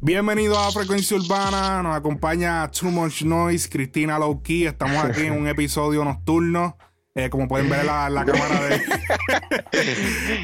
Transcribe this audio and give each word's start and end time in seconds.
Bienvenido 0.00 0.56
a 0.58 0.70
Frecuencia 0.70 1.16
Urbana, 1.16 1.82
nos 1.82 1.96
acompaña 1.96 2.70
Too 2.70 2.90
Much 2.90 3.22
Noise, 3.22 3.68
Cristina 3.68 4.18
Lowkey, 4.18 4.66
estamos 4.66 5.04
aquí 5.04 5.22
en 5.22 5.32
un 5.32 5.48
episodio 5.48 6.04
nocturno. 6.04 6.76
Eh, 7.16 7.28
como 7.28 7.48
pueden 7.48 7.68
ver 7.68 7.80
en 7.80 7.86
la, 7.86 8.24
cámara 8.24 8.60
de. 8.62 8.80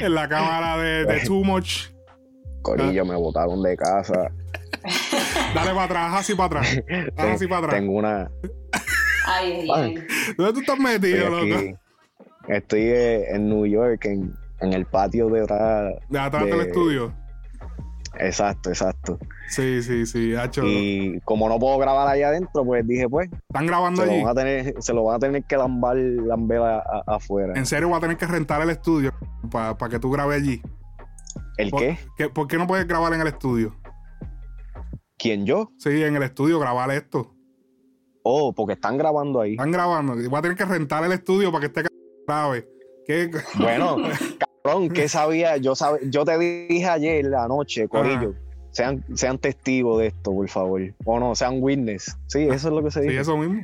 en 0.04 0.14
la 0.14 0.28
cámara 0.28 0.76
de, 0.78 1.20
Too 1.20 1.44
Much. 1.44 1.90
Corillo, 2.62 3.04
me 3.04 3.14
botaron 3.14 3.62
de 3.62 3.76
casa. 3.76 4.32
Dale 5.54 5.70
para 5.70 5.84
atrás, 5.84 6.14
así 6.16 6.34
para 6.34 6.60
atrás. 6.60 6.82
así 7.16 7.46
para 7.46 7.58
atrás. 7.58 7.74
Tengo 7.80 7.92
una. 7.92 8.30
Ay, 9.26 9.68
ay, 9.72 10.04
¿Dónde 10.36 10.52
tú 10.52 10.60
estás 10.60 10.78
metido, 10.78 11.30
loco? 11.30 11.78
Estoy 12.48 12.80
eh, 12.82 13.34
en 13.34 13.48
New 13.48 13.66
York, 13.66 14.04
en, 14.04 14.34
en 14.60 14.72
el 14.72 14.86
patio 14.86 15.28
de 15.28 15.42
atrás. 15.42 15.94
De 16.08 16.18
atrás 16.18 16.44
del 16.44 16.60
estudio. 16.60 17.12
Exacto, 18.18 18.70
exacto. 18.70 19.18
Sí, 19.48 19.82
sí, 19.82 20.06
sí, 20.06 20.34
hecho. 20.34 20.62
Y 20.64 21.20
como 21.24 21.48
no 21.48 21.58
puedo 21.58 21.76
grabar 21.78 22.08
ahí 22.08 22.22
adentro, 22.22 22.64
pues 22.64 22.86
dije, 22.86 23.08
pues. 23.08 23.28
¿Están 23.48 23.66
grabando 23.66 24.02
allí? 24.02 24.22
Lo 24.22 24.28
a 24.28 24.34
tener, 24.34 24.74
se 24.78 24.94
lo 24.94 25.04
van 25.04 25.16
a 25.16 25.18
tener 25.18 25.44
que 25.44 25.56
lambar, 25.56 25.96
lamber 25.96 26.62
afuera. 27.06 27.52
¿En 27.56 27.66
serio 27.66 27.90
va 27.90 27.98
a 27.98 28.00
tener 28.00 28.16
que 28.16 28.26
rentar 28.26 28.62
el 28.62 28.70
estudio 28.70 29.12
para 29.50 29.76
que 29.90 29.98
tú 29.98 30.10
grabes 30.10 30.42
allí? 30.42 30.62
¿El 31.58 31.70
qué? 31.72 31.98
¿Por 32.32 32.48
qué 32.48 32.56
no 32.56 32.66
puedes 32.66 32.86
grabar 32.86 33.12
en 33.12 33.20
el 33.20 33.26
estudio? 33.26 33.76
¿Quién 35.18 35.44
yo? 35.44 35.72
Sí, 35.78 36.02
en 36.02 36.16
el 36.16 36.22
estudio 36.22 36.58
grabar 36.58 36.90
esto. 36.90 37.34
Oh, 38.22 38.54
porque 38.54 38.74
están 38.74 38.98
grabando 38.98 39.40
ahí. 39.40 39.52
Están 39.52 39.70
grabando. 39.70 40.14
Voy 40.14 40.38
a 40.38 40.42
tener 40.42 40.56
que 40.56 40.64
rentar 40.64 41.04
el 41.04 41.12
estudio 41.12 41.52
para 41.52 41.60
que 41.60 41.66
esté 41.66 41.82
grave. 42.26 42.68
¿Qué? 43.06 43.30
Bueno, 43.58 43.96
cabrón, 44.64 44.88
¿qué 44.90 45.08
sabía? 45.08 45.56
Yo, 45.56 45.74
yo 46.04 46.24
te 46.24 46.38
dije 46.38 46.86
ayer 46.86 47.24
la 47.24 47.46
noche, 47.48 47.88
Corillo. 47.88 48.34
Sean, 48.70 49.02
sean 49.14 49.38
testigos 49.38 50.00
de 50.00 50.08
esto, 50.08 50.32
por 50.32 50.48
favor. 50.48 50.82
O 51.04 51.18
no, 51.18 51.34
sean 51.34 51.62
witness. 51.62 52.18
Sí, 52.26 52.42
eso 52.42 52.68
es 52.68 52.74
lo 52.74 52.82
que 52.82 52.90
se 52.90 53.00
dice. 53.00 53.12
Sí, 53.14 53.18
eso 53.18 53.38
mismo. 53.38 53.62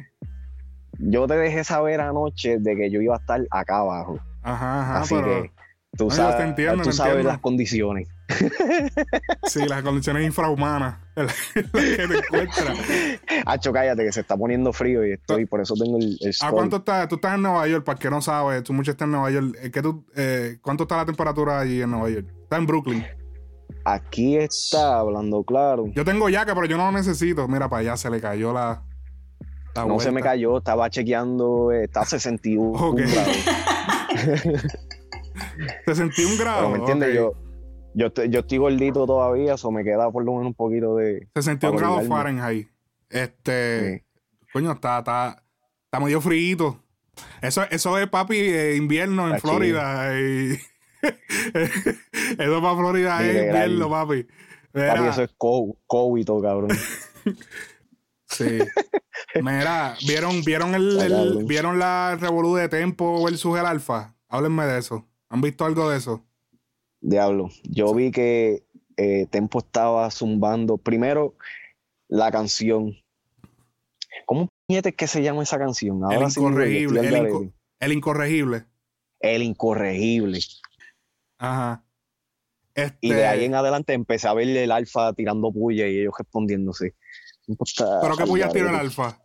Yo 0.98 1.26
te 1.26 1.36
dejé 1.36 1.64
saber 1.64 2.00
anoche 2.00 2.58
de 2.58 2.76
que 2.76 2.90
yo 2.90 3.00
iba 3.02 3.16
a 3.16 3.18
estar 3.18 3.40
acá 3.50 3.78
abajo. 3.78 4.18
Ajá, 4.42 4.82
ajá. 4.82 5.00
Así 5.00 5.14
que 5.16 5.50
tú 5.96 6.10
sabes, 6.10 6.54
tú 6.82 6.92
sabes 6.92 7.24
las 7.24 7.38
condiciones. 7.38 8.08
Sí, 9.44 9.60
las 9.66 9.82
condiciones 9.82 10.24
infrahumanas 10.24 10.98
en 11.16 11.26
las 11.26 11.36
que 11.52 11.62
te 11.62 12.18
encuentras. 12.18 12.78
Hacho, 13.46 13.72
cállate, 13.72 14.04
que 14.04 14.12
se 14.12 14.20
está 14.20 14.36
poniendo 14.36 14.72
frío 14.72 15.06
y 15.06 15.12
estoy, 15.12 15.46
por 15.46 15.60
eso 15.60 15.74
tengo 15.74 15.98
el, 15.98 16.18
¿A 16.40 16.50
cuánto 16.50 16.76
está? 16.76 17.06
Tú 17.08 17.16
estás 17.16 17.34
en 17.34 17.42
Nueva 17.42 17.66
York, 17.66 17.84
para 17.84 17.98
que 17.98 18.10
no 18.10 18.22
sabes, 18.22 18.62
tú 18.62 18.72
mucho 18.72 18.92
estás 18.92 19.06
en 19.06 19.12
Nueva 19.12 19.30
York. 19.30 19.70
¿Qué 19.72 19.82
tú, 19.82 20.06
eh, 20.16 20.58
¿Cuánto 20.62 20.84
está 20.84 20.96
la 20.96 21.06
temperatura 21.06 21.60
allí 21.60 21.82
en 21.82 21.90
Nueva 21.90 22.10
York? 22.10 22.26
Está 22.42 22.56
en 22.56 22.66
Brooklyn. 22.66 23.04
Aquí 23.84 24.36
está, 24.36 24.98
hablando 24.98 25.42
claro. 25.42 25.86
Yo 25.94 26.04
tengo 26.04 26.28
yaca, 26.28 26.54
pero 26.54 26.66
yo 26.66 26.76
no 26.76 26.86
lo 26.86 26.92
necesito. 26.92 27.48
Mira, 27.48 27.68
para 27.68 27.80
allá 27.80 27.96
se 27.96 28.10
le 28.10 28.20
cayó 28.20 28.52
la. 28.52 28.82
no 29.74 29.98
se 29.98 30.12
me 30.12 30.22
cayó, 30.22 30.58
estaba 30.58 30.88
chequeando, 30.88 31.72
eh, 31.72 31.84
está 31.84 32.00
a 32.00 32.06
61 32.06 32.92
grados. 32.94 33.36
61 35.86 36.36
grados. 36.38 36.70
¿Me 36.70 36.78
entiendes? 36.78 37.14
Yo, 37.14 37.34
yo, 37.94 38.12
yo 38.12 38.40
estoy 38.40 38.58
gordito 38.58 39.06
todavía, 39.06 39.54
eso 39.54 39.70
me 39.70 39.84
queda 39.84 40.10
por 40.10 40.24
lo 40.24 40.32
menos 40.32 40.46
un 40.48 40.54
poquito 40.54 40.96
de. 40.96 41.28
61 41.34 41.78
grados 41.78 42.08
Fahrenheit. 42.08 42.68
Este. 43.08 44.04
Coño, 44.52 44.72
está, 44.72 44.98
está, 44.98 45.42
está 45.84 46.00
medio 46.00 46.20
frío. 46.20 46.82
Eso, 47.40 47.62
eso 47.70 47.98
es, 47.98 48.08
papi, 48.08 48.36
eh, 48.36 48.76
invierno 48.76 49.28
en 49.28 49.40
Florida. 49.40 50.18
Y... 50.18 50.58
eso 51.02 52.62
para 52.62 52.76
Florida 52.76 53.26
es 53.26 53.46
invierno, 53.46 53.90
papi. 53.90 54.26
Papi, 54.72 55.08
eso 55.08 55.22
es 55.22 55.34
COVID, 55.36 56.26
cabrón. 56.42 56.70
sí. 58.26 58.58
Mira, 59.42 59.94
¿vieron, 60.06 60.42
vieron, 60.44 60.74
el, 60.74 61.44
¿vieron 61.46 61.78
la 61.78 62.16
revolución 62.20 62.60
de 62.60 62.68
Tempo 62.68 63.24
versus 63.24 63.58
el 63.58 63.66
Alfa? 63.66 64.14
Háblenme 64.28 64.66
de 64.66 64.78
eso. 64.78 65.08
¿Han 65.28 65.40
visto 65.40 65.64
algo 65.64 65.90
de 65.90 65.98
eso? 65.98 66.24
Diablo. 67.02 67.50
Yo 67.64 67.92
vi 67.92 68.10
que 68.10 68.64
eh, 68.96 69.26
Tempo 69.30 69.58
estaba 69.58 70.10
zumbando. 70.10 70.78
Primero, 70.78 71.34
la 72.08 72.30
canción. 72.30 72.96
¿Cómo 74.24 74.48
es 74.68 74.82
que 74.94 75.06
se 75.06 75.22
llama 75.22 75.42
esa 75.42 75.58
canción? 75.58 76.00
el 76.10 76.22
incorregible. 76.22 77.00
el, 77.80 77.92
incorregible. 77.92 78.64
El 79.20 79.42
incorregible. 79.42 80.38
Ajá. 81.38 81.84
Y 83.00 83.12
de 83.12 83.26
ahí 83.26 83.40
este 83.40 83.46
en 83.46 83.54
adelante 83.54 83.92
empecé 83.92 84.28
a 84.28 84.34
verle 84.34 84.64
el 84.64 84.70
alfa 84.70 85.12
tirando 85.12 85.52
puya 85.52 85.88
y 85.88 85.98
ellos 85.98 86.14
respondiéndose. 86.16 86.94
¿Pero 87.46 88.16
qué 88.16 88.24
puya 88.24 88.48
tira 88.48 88.70
el 88.70 88.76
alfa? 88.76 89.20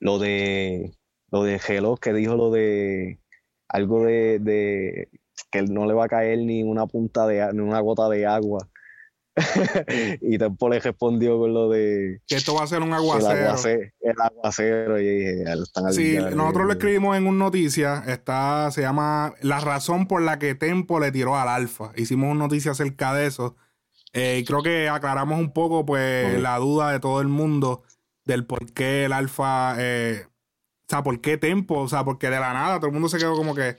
Lo 0.00 0.18
de. 0.18 0.92
Lo 1.30 1.44
de 1.44 1.60
Hello, 1.66 1.96
que 1.96 2.12
dijo 2.12 2.36
lo 2.36 2.50
de. 2.50 3.20
Algo 3.68 4.04
de, 4.04 5.08
que 5.50 5.62
no 5.62 5.86
le 5.86 5.94
va 5.94 6.04
a 6.04 6.08
caer 6.08 6.38
ni 6.38 6.62
una 6.62 6.86
punta 6.86 7.26
de 7.26 7.52
ni 7.52 7.60
una 7.60 7.80
gota 7.80 8.08
de 8.08 8.26
agua. 8.26 8.68
y 10.20 10.38
Tempo 10.38 10.68
le 10.68 10.80
respondió 10.80 11.38
con 11.38 11.54
lo 11.54 11.68
de 11.68 12.20
que 12.26 12.34
esto 12.34 12.54
va 12.54 12.64
a 12.64 12.66
ser 12.66 12.82
un 12.82 12.92
aguacero. 12.92 13.56
El, 14.00 14.20
aguacero, 14.20 15.00
y 15.00 15.06
dije, 15.06 15.44
están 15.62 15.92
Sí, 15.92 16.16
nosotros 16.34 16.66
lo 16.66 16.72
escribimos 16.72 17.16
en 17.16 17.26
una 17.26 17.44
noticia, 17.44 18.02
está, 18.06 18.70
se 18.70 18.82
llama 18.82 19.34
La 19.42 19.60
razón 19.60 20.06
por 20.06 20.22
la 20.22 20.38
que 20.38 20.54
Tempo 20.54 20.98
le 21.00 21.12
tiró 21.12 21.36
al 21.36 21.48
alfa. 21.48 21.92
Hicimos 21.96 22.30
una 22.30 22.44
noticia 22.44 22.72
acerca 22.72 23.14
de 23.14 23.26
eso. 23.26 23.56
Eh, 24.12 24.38
y 24.40 24.44
creo 24.44 24.62
que 24.62 24.88
aclaramos 24.88 25.38
un 25.38 25.52
poco 25.52 25.84
pues 25.84 26.40
la 26.40 26.56
duda 26.58 26.90
de 26.90 26.98
todo 26.98 27.20
el 27.20 27.28
mundo 27.28 27.82
del 28.24 28.46
por 28.46 28.72
qué 28.72 29.04
el 29.04 29.12
alfa, 29.12 29.74
eh, 29.78 30.24
o 30.26 30.86
sea, 30.88 31.02
por 31.02 31.20
qué 31.20 31.36
Tempo, 31.36 31.78
o 31.78 31.88
sea, 31.88 32.04
porque 32.04 32.30
de 32.30 32.40
la 32.40 32.52
nada 32.54 32.76
todo 32.76 32.86
el 32.86 32.92
mundo 32.92 33.08
se 33.08 33.18
quedó 33.18 33.36
como 33.36 33.54
que 33.54 33.76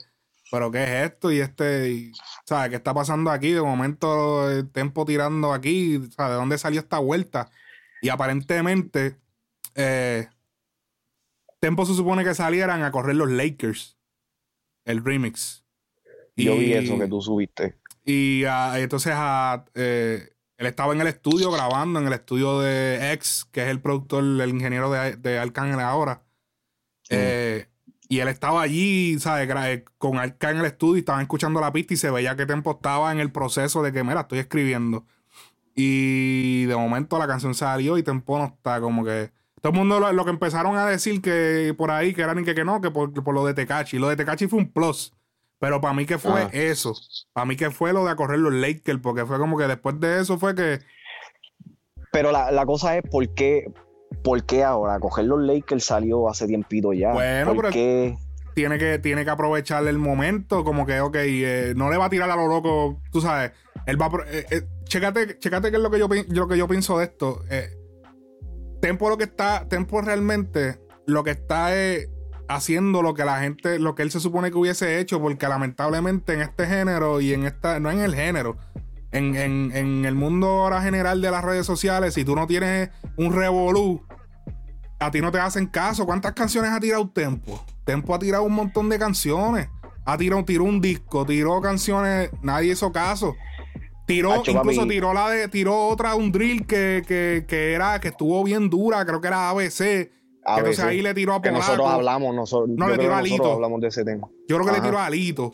pero 0.50 0.70
¿qué 0.70 0.82
es 0.84 1.10
esto? 1.10 1.30
Y 1.30 1.40
este, 1.40 2.12
¿sabes? 2.44 2.70
¿Qué 2.70 2.76
está 2.76 2.92
pasando 2.94 3.30
aquí? 3.30 3.52
De 3.52 3.62
momento, 3.62 4.50
el 4.50 4.70
tempo 4.70 5.04
tirando 5.04 5.52
aquí, 5.52 6.00
¿sabes? 6.16 6.32
¿De 6.32 6.36
dónde 6.36 6.58
salió 6.58 6.80
esta 6.80 6.98
vuelta? 6.98 7.50
Y 8.02 8.08
aparentemente, 8.08 9.16
eh, 9.74 10.28
Tempo 11.60 11.84
se 11.84 11.94
supone 11.94 12.24
que 12.24 12.34
salieran 12.34 12.82
a 12.82 12.90
correr 12.90 13.16
los 13.16 13.30
Lakers, 13.30 13.98
el 14.86 15.04
remix. 15.04 15.62
Yo 16.34 16.56
vi 16.56 16.72
eso 16.72 16.98
que 16.98 17.06
tú 17.06 17.20
subiste. 17.20 17.78
Y 18.02 18.44
ah, 18.44 18.80
entonces 18.80 19.12
eh, 19.74 20.30
él 20.56 20.66
estaba 20.66 20.94
en 20.94 21.02
el 21.02 21.06
estudio 21.06 21.50
grabando, 21.50 22.00
en 22.00 22.06
el 22.06 22.14
estudio 22.14 22.60
de 22.60 23.12
X, 23.12 23.46
que 23.52 23.64
es 23.64 23.68
el 23.68 23.82
productor, 23.82 24.24
el 24.24 24.48
ingeniero 24.48 24.90
de, 24.90 25.16
de 25.16 25.38
Arcángel 25.38 25.80
ahora. 25.80 26.22
Eh, 27.10 27.66
y 28.10 28.18
él 28.18 28.26
estaba 28.26 28.60
allí, 28.62 29.20
¿sabes? 29.20 29.48
Eh, 29.48 29.84
con 29.96 30.18
Arca 30.18 30.50
en 30.50 30.58
el 30.58 30.64
estudio 30.64 30.96
y 30.96 30.98
estaban 30.98 31.22
escuchando 31.22 31.60
la 31.60 31.72
pista 31.72 31.94
y 31.94 31.96
se 31.96 32.10
veía 32.10 32.34
que 32.34 32.44
Tempo 32.44 32.72
estaba 32.72 33.12
en 33.12 33.20
el 33.20 33.30
proceso 33.30 33.84
de 33.84 33.92
que, 33.92 34.02
mira, 34.02 34.22
estoy 34.22 34.40
escribiendo. 34.40 35.06
Y 35.76 36.64
de 36.64 36.74
momento 36.74 37.20
la 37.20 37.28
canción 37.28 37.54
salió 37.54 37.96
y 37.96 38.02
Tempo 38.02 38.36
no 38.36 38.46
está 38.46 38.80
como 38.80 39.04
que... 39.04 39.30
Todo 39.60 39.72
el 39.72 39.78
mundo 39.78 40.00
lo, 40.12 40.24
que 40.24 40.30
empezaron 40.30 40.76
a 40.76 40.86
decir 40.86 41.22
que 41.22 41.72
por 41.78 41.92
ahí, 41.92 42.12
que 42.12 42.22
eran 42.22 42.44
que, 42.44 42.52
que 42.52 42.64
no, 42.64 42.80
que 42.80 42.90
por, 42.90 43.32
lo 43.32 43.46
de 43.46 43.54
Tecachi. 43.54 44.00
Lo 44.00 44.08
de 44.08 44.16
Tecachi 44.16 44.48
fue 44.48 44.58
un 44.58 44.72
plus. 44.72 45.14
Pero 45.60 45.80
para 45.80 45.94
mí 45.94 46.04
que 46.04 46.18
fue 46.18 46.42
ah. 46.42 46.50
eso. 46.52 46.96
Para 47.32 47.44
mí 47.44 47.54
que 47.54 47.70
fue 47.70 47.92
lo 47.92 48.04
de 48.06 48.16
correr 48.16 48.40
los 48.40 48.52
Lakers, 48.52 48.98
porque 49.00 49.24
fue 49.24 49.38
como 49.38 49.56
que 49.56 49.68
después 49.68 50.00
de 50.00 50.20
eso 50.20 50.36
fue 50.36 50.56
que... 50.56 50.80
Pero 52.10 52.32
la, 52.32 52.50
la 52.50 52.66
cosa 52.66 52.96
es 52.96 53.04
por 53.08 53.32
qué, 53.34 53.72
¿Por 54.22 54.44
qué 54.44 54.64
ahora? 54.64 54.98
Coger 54.98 55.24
los 55.26 55.40
Lakers 55.40 55.84
salió 55.84 56.28
hace 56.28 56.46
tiempito 56.46 56.92
ya. 56.92 57.12
Bueno, 57.12 57.54
pero 57.56 57.70
tiene 58.54 58.78
que, 58.78 58.98
tiene 58.98 59.24
que 59.24 59.30
aprovechar 59.30 59.86
el 59.86 59.98
momento, 59.98 60.64
como 60.64 60.84
que, 60.84 61.00
ok, 61.00 61.16
eh, 61.18 61.72
no 61.76 61.90
le 61.90 61.96
va 61.96 62.06
a 62.06 62.10
tirar 62.10 62.30
a 62.30 62.36
lo 62.36 62.48
loco, 62.48 63.00
tú 63.10 63.20
sabes. 63.20 63.52
Él 63.86 64.00
va 64.00 64.06
a, 64.06 64.10
eh, 64.30 64.46
eh, 64.50 64.62
chécate, 64.84 65.38
qué 65.38 65.48
es 65.48 65.72
lo 65.78 65.90
que 65.90 65.98
yo, 65.98 66.08
lo 66.28 66.48
que 66.48 66.58
yo 66.58 66.68
pienso 66.68 66.98
de 66.98 67.04
esto. 67.04 67.42
Tempo 68.80 69.08
lo 69.08 69.18
que 69.18 69.24
está, 69.24 69.66
Tempo 69.68 70.00
realmente 70.00 70.80
lo 71.06 71.24
que 71.24 71.30
está 71.30 71.74
es 71.74 72.08
haciendo 72.48 73.02
lo 73.02 73.14
que 73.14 73.24
la 73.24 73.40
gente, 73.40 73.78
lo 73.78 73.94
que 73.94 74.02
él 74.02 74.10
se 74.10 74.20
supone 74.20 74.50
que 74.50 74.58
hubiese 74.58 74.98
hecho, 74.98 75.20
porque 75.20 75.46
lamentablemente 75.48 76.34
en 76.34 76.40
este 76.40 76.66
género 76.66 77.20
y 77.20 77.32
en 77.32 77.46
esta, 77.46 77.78
no 77.78 77.90
en 77.90 78.00
el 78.00 78.14
género, 78.14 78.56
en, 79.12 79.36
en, 79.36 80.04
el 80.04 80.14
mundo 80.14 80.46
ahora 80.46 80.82
general 80.82 81.20
de 81.20 81.30
las 81.30 81.44
redes 81.44 81.66
sociales, 81.66 82.14
si 82.14 82.24
tú 82.24 82.36
no 82.36 82.46
tienes 82.46 82.90
un 83.16 83.32
revolú, 83.32 84.04
a 85.00 85.10
ti 85.10 85.20
no 85.20 85.32
te 85.32 85.38
hacen 85.38 85.66
caso. 85.66 86.06
¿Cuántas 86.06 86.32
canciones 86.32 86.70
ha 86.70 86.78
tirado 86.78 87.08
Tempo? 87.08 87.64
Tempo 87.84 88.14
ha 88.14 88.18
tirado 88.18 88.44
un 88.44 88.52
montón 88.52 88.88
de 88.88 88.98
canciones. 88.98 89.68
Ha 90.04 90.16
tirado, 90.16 90.44
tiró 90.44 90.64
un 90.64 90.80
disco, 90.80 91.24
tiró 91.26 91.60
canciones, 91.60 92.30
nadie 92.42 92.72
hizo 92.72 92.92
caso. 92.92 93.34
Tiró, 94.06 94.42
incluso 94.46 94.86
tiró 94.86 95.14
la 95.14 95.30
de, 95.30 95.48
tiró 95.48 95.88
otra, 95.88 96.14
un 96.14 96.32
drill 96.32 96.66
que, 96.66 97.02
que, 97.06 97.72
era, 97.72 98.00
que 98.00 98.08
estuvo 98.08 98.42
bien 98.42 98.68
dura, 98.68 99.04
creo 99.04 99.20
que 99.20 99.28
era 99.28 99.50
ABC. 99.50 100.10
entonces 100.44 100.80
ahí 100.80 101.00
le 101.00 101.14
tiró 101.14 101.34
a 101.34 101.42
Que 101.42 101.52
nosotros 101.52 101.86
hablamos, 101.88 102.34
nosotros, 102.34 102.70
no 102.76 102.88
le 102.88 102.98
tiró 102.98 103.14
a 103.14 103.18
Alito. 103.18 103.52
hablamos 103.52 103.80
de 103.80 103.88
ese 103.88 104.04
tema. 104.04 104.28
Yo 104.48 104.56
creo 104.56 104.66
que 104.66 104.72
le 104.72 104.80
tiró 104.80 104.98
a 104.98 105.06
Alito. 105.06 105.52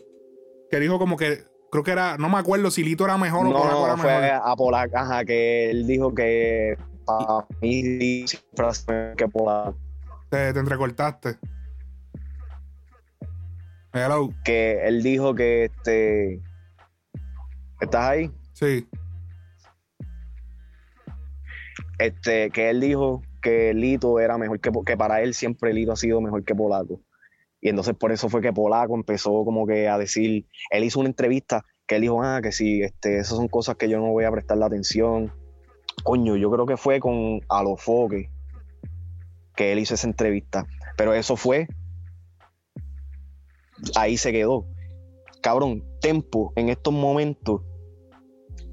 Que 0.70 0.80
dijo 0.80 0.98
como 0.98 1.16
que 1.16 1.44
Creo 1.70 1.82
que 1.82 1.90
era, 1.90 2.16
no 2.16 2.28
me 2.28 2.38
acuerdo 2.38 2.70
si 2.70 2.82
Lito 2.84 3.04
era 3.04 3.18
mejor 3.18 3.46
o 3.46 3.50
No, 3.50 3.58
Polaco 3.58 3.84
era 3.84 3.96
no, 3.96 4.02
fue 4.02 4.20
mejor. 4.20 4.40
a 4.44 4.56
Polaco, 4.56 4.96
ajá, 4.96 5.24
que 5.24 5.70
él 5.70 5.86
dijo 5.86 6.14
que 6.14 6.76
para 7.06 7.46
mí 7.60 8.24
mejor 8.54 9.14
que 9.16 9.28
Polaco. 9.28 9.78
Te, 10.30 10.52
te 10.52 10.58
entrecortaste. 10.58 11.38
Hello. 13.92 14.28
Que 14.44 14.86
él 14.86 15.02
dijo 15.02 15.34
que 15.34 15.64
este. 15.64 16.42
¿Estás 17.80 18.04
ahí? 18.04 18.30
Sí. 18.52 18.86
Este, 21.98 22.50
que 22.50 22.70
él 22.70 22.80
dijo 22.80 23.22
que 23.40 23.72
Lito 23.72 24.20
era 24.20 24.36
mejor 24.36 24.60
que, 24.60 24.70
que 24.84 24.96
para 24.96 25.22
él 25.22 25.32
siempre 25.32 25.72
Lito 25.72 25.92
ha 25.92 25.96
sido 25.96 26.20
mejor 26.20 26.44
que 26.44 26.54
Polaco. 26.54 27.00
Y 27.60 27.70
entonces 27.70 27.94
por 27.94 28.12
eso 28.12 28.28
fue 28.28 28.42
que 28.42 28.52
Polaco 28.52 28.94
empezó 28.94 29.44
como 29.44 29.66
que 29.66 29.88
a 29.88 29.96
decir, 29.96 30.46
él 30.70 30.84
hizo 30.84 31.00
una 31.00 31.08
entrevista 31.08 31.64
que 31.86 31.96
él 31.96 32.02
dijo, 32.02 32.22
ah, 32.22 32.40
que 32.42 32.52
sí, 32.52 32.82
este, 32.82 33.18
esas 33.18 33.36
son 33.36 33.48
cosas 33.48 33.76
que 33.76 33.88
yo 33.88 33.98
no 33.98 34.10
voy 34.10 34.24
a 34.24 34.30
prestarle 34.30 34.64
atención. 34.64 35.32
Coño, 36.06 36.36
yo 36.36 36.52
creo 36.52 36.66
que 36.66 36.76
fue 36.76 37.00
con 37.00 37.40
Alofoque 37.48 38.30
que 39.56 39.72
él 39.72 39.80
hizo 39.80 39.94
esa 39.94 40.06
entrevista. 40.06 40.64
Pero 40.96 41.12
eso 41.12 41.34
fue, 41.34 41.66
ahí 43.96 44.16
se 44.16 44.30
quedó. 44.30 44.66
Cabrón, 45.42 45.82
Tempo 46.00 46.52
en 46.54 46.68
estos 46.68 46.94
momentos 46.94 47.62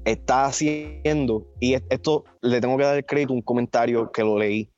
está 0.04 0.44
haciendo, 0.44 1.48
y 1.58 1.74
es- 1.74 1.82
esto 1.90 2.24
le 2.40 2.60
tengo 2.60 2.76
que 2.76 2.84
dar 2.84 2.96
el 2.96 3.04
crédito, 3.04 3.32
un 3.32 3.42
comentario 3.42 4.12
que 4.12 4.22
lo 4.22 4.38
leí, 4.38 4.70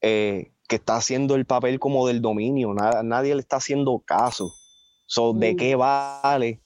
eh, 0.00 0.50
que 0.66 0.76
está 0.76 0.96
haciendo 0.96 1.34
el 1.34 1.44
papel 1.44 1.78
como 1.78 2.06
del 2.06 2.22
dominio, 2.22 2.72
nada- 2.72 3.02
nadie 3.02 3.34
le 3.34 3.42
está 3.42 3.56
haciendo 3.56 3.98
caso. 3.98 4.50
So, 5.04 5.34
¿De 5.34 5.52
Mm. 5.52 5.56
qué 5.58 5.76
vale 5.76 6.62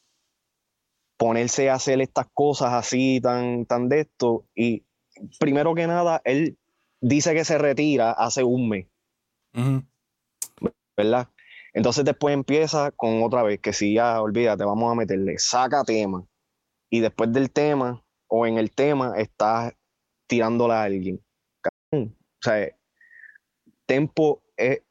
ponerse 1.19 1.69
a 1.69 1.75
hacer 1.75 2.01
estas 2.01 2.27
cosas 2.33 2.73
así, 2.73 3.21
tan, 3.21 3.67
tan 3.67 3.89
de 3.91 4.01
esto? 4.01 4.47
Y 4.55 4.85
primero 5.39 5.75
que 5.75 5.87
nada, 5.87 6.23
él 6.25 6.57
dice 7.01 7.35
que 7.35 7.45
se 7.45 7.59
retira 7.59 8.13
hace 8.13 8.43
un 8.43 8.69
mes. 8.69 8.87
¿verdad? 10.97 11.29
Entonces 11.75 12.05
después 12.05 12.35
empieza 12.35 12.91
con 12.93 13.23
otra 13.23 13.43
vez, 13.43 13.61
que 13.61 13.73
si 13.73 13.95
ya, 13.95 14.21
olvídate, 14.21 14.65
vamos 14.65 14.91
a 14.91 14.95
meterle, 14.95 15.39
saca 15.39 15.85
tema. 15.85 16.25
Y 16.91 17.01
después 17.01 17.33
del 17.33 17.53
tema, 17.53 18.03
o 18.29 18.47
en 18.47 18.59
el 18.59 18.73
tema, 18.73 19.15
estás 19.17 19.75
tirándola 20.27 20.83
a 20.83 20.85
alguien. 20.85 21.23
O 21.93 22.09
sea, 22.43 22.69
Tempo 23.87 24.43
es, 24.57 24.83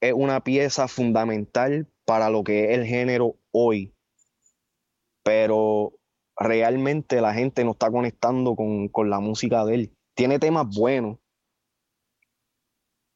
es 0.00 0.12
una 0.12 0.42
pieza 0.42 0.88
fundamental 0.88 1.88
para 2.04 2.28
lo 2.28 2.44
que 2.44 2.64
es 2.64 2.78
el 2.78 2.84
género 2.84 3.36
hoy. 3.50 3.95
Pero 5.26 5.92
realmente 6.38 7.20
la 7.20 7.34
gente 7.34 7.64
no 7.64 7.72
está 7.72 7.90
conectando 7.90 8.54
con, 8.54 8.86
con 8.86 9.10
la 9.10 9.18
música 9.18 9.64
de 9.64 9.74
él. 9.74 9.92
Tiene 10.14 10.38
temas 10.38 10.68
buenos, 10.72 11.18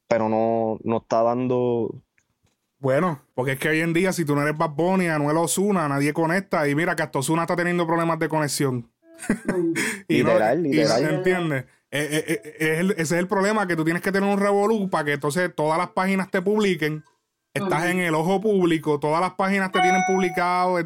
pero 0.09 0.29
no, 0.29 0.79
no 0.83 0.97
está 0.99 1.23
dando 1.23 1.95
Bueno, 2.81 3.23
porque 3.35 3.53
es 3.53 3.59
que 3.61 3.69
hoy 3.69 3.81
en 3.81 3.93
día, 3.93 4.13
si 4.13 4.25
tú 4.25 4.35
no 4.35 4.43
eres 4.43 4.59
Bad 4.59 4.71
Bunny, 4.71 5.07
Anuel 5.07 5.37
Osuna, 5.37 5.89
nadie 5.89 6.13
conecta. 6.13 6.69
Y 6.69 6.75
mira 6.75 6.97
que 6.97 7.05
hasta 7.05 7.21
Osuna 7.21 7.43
está 7.43 7.55
teniendo 7.55 7.87
problemas 7.87 8.19
de 8.19 8.29
conexión. 8.29 8.91
Y 10.09 10.25
no- 10.25 10.31
Literal, 10.33 10.67
y 10.67 10.71
literal. 10.73 11.03
no- 11.05 11.09
¿Entiendes? 11.11 11.65
Eh, 11.93 12.09
eh, 12.11 12.25
eh, 12.45 12.57
es 12.59 12.79
el- 12.81 12.91
ese 12.93 13.03
es 13.03 13.13
el 13.13 13.29
problema, 13.29 13.69
que 13.69 13.77
tú 13.77 13.85
tienes 13.85 14.03
que 14.03 14.11
tener 14.11 14.29
un 14.29 14.41
revolú 14.41 14.91
para 14.91 15.05
que 15.05 15.13
entonces 15.13 15.55
todas 15.55 15.79
las 15.79 15.91
páginas 15.91 16.29
te 16.29 16.43
publiquen. 16.43 17.05
Estás 17.55 17.85
en 17.87 18.01
el 18.01 18.15
ojo 18.17 18.41
público, 18.41 18.99
todas 18.99 19.21
las 19.21 19.35
páginas 19.35 19.71
te 19.71 19.81
tienen 19.81 20.03
publicado. 20.09 20.79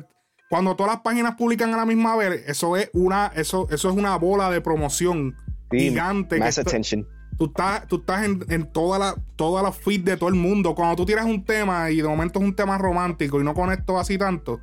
Cuando 0.55 0.77
todas 0.77 0.93
las 0.93 1.03
páginas 1.03 1.35
publican 1.35 1.75
a 1.75 1.77
la 1.79 1.85
misma 1.85 2.15
vez, 2.15 2.45
eso 2.47 2.77
es 2.77 2.89
una, 2.93 3.33
eso, 3.35 3.67
eso 3.73 3.91
es 3.91 3.97
una 3.97 4.15
bola 4.17 4.51
de 4.51 4.61
promoción 4.61 5.35
Sí, 5.73 5.81
gigante. 5.81 6.39
Mass 6.39 6.61
attention. 6.61 7.05
tú 7.37 7.47
estás, 7.47 7.89
tú 7.89 7.97
estás 7.97 8.25
en, 8.25 8.45
en 8.49 8.71
toda 8.73 9.01
la, 9.01 9.17
toda 9.35 9.65
la 9.65 9.73
feed 9.73 10.03
de 10.05 10.17
todo 10.17 10.29
el 10.29 10.37
mundo. 10.37 10.77
Cuando 10.77 10.95
tú 10.95 11.06
tiras 11.06 11.25
un 11.27 11.45
tema 11.45 11.91
y 11.91 11.97
de 11.97 12.05
momento 12.06 12.39
es 12.39 12.45
un 12.45 12.55
tema 12.55 12.79
romántico 12.79 13.41
y 13.41 13.43
no 13.43 13.53
conecto 13.53 13.99
así 13.99 14.17
tanto, 14.17 14.61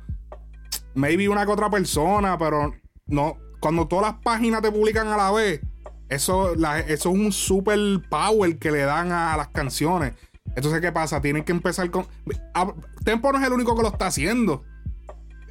maybe 0.94 1.28
una 1.28 1.44
que 1.44 1.52
otra 1.52 1.68
persona, 1.68 2.38
pero 2.38 2.72
no. 3.08 3.36
Cuando 3.60 3.86
todas 3.86 4.12
las 4.12 4.22
páginas 4.22 4.62
te 4.62 4.72
publican 4.72 5.08
a 5.08 5.18
la 5.18 5.30
vez, 5.30 5.60
eso, 6.08 6.54
la- 6.54 6.80
eso 6.80 7.10
es 7.10 7.14
un 7.18 7.32
super 7.32 7.78
power 8.08 8.58
que 8.58 8.70
le 8.70 8.80
dan 8.80 9.12
a, 9.12 9.36
las 9.36 9.48
canciones. 9.48 10.14
Entonces, 10.56 10.80
¿qué 10.80 10.90
pasa? 10.90 11.20
Tienen 11.20 11.44
que 11.44 11.52
empezar 11.52 11.90
con. 11.90 12.06
hab- 12.54 12.76
Tempo 13.04 13.30
no 13.30 13.38
es 13.38 13.46
el 13.46 13.52
único 13.52 13.76
que 13.76 13.82
lo 13.82 13.88
está 13.88 14.06
haciendo. 14.06 14.64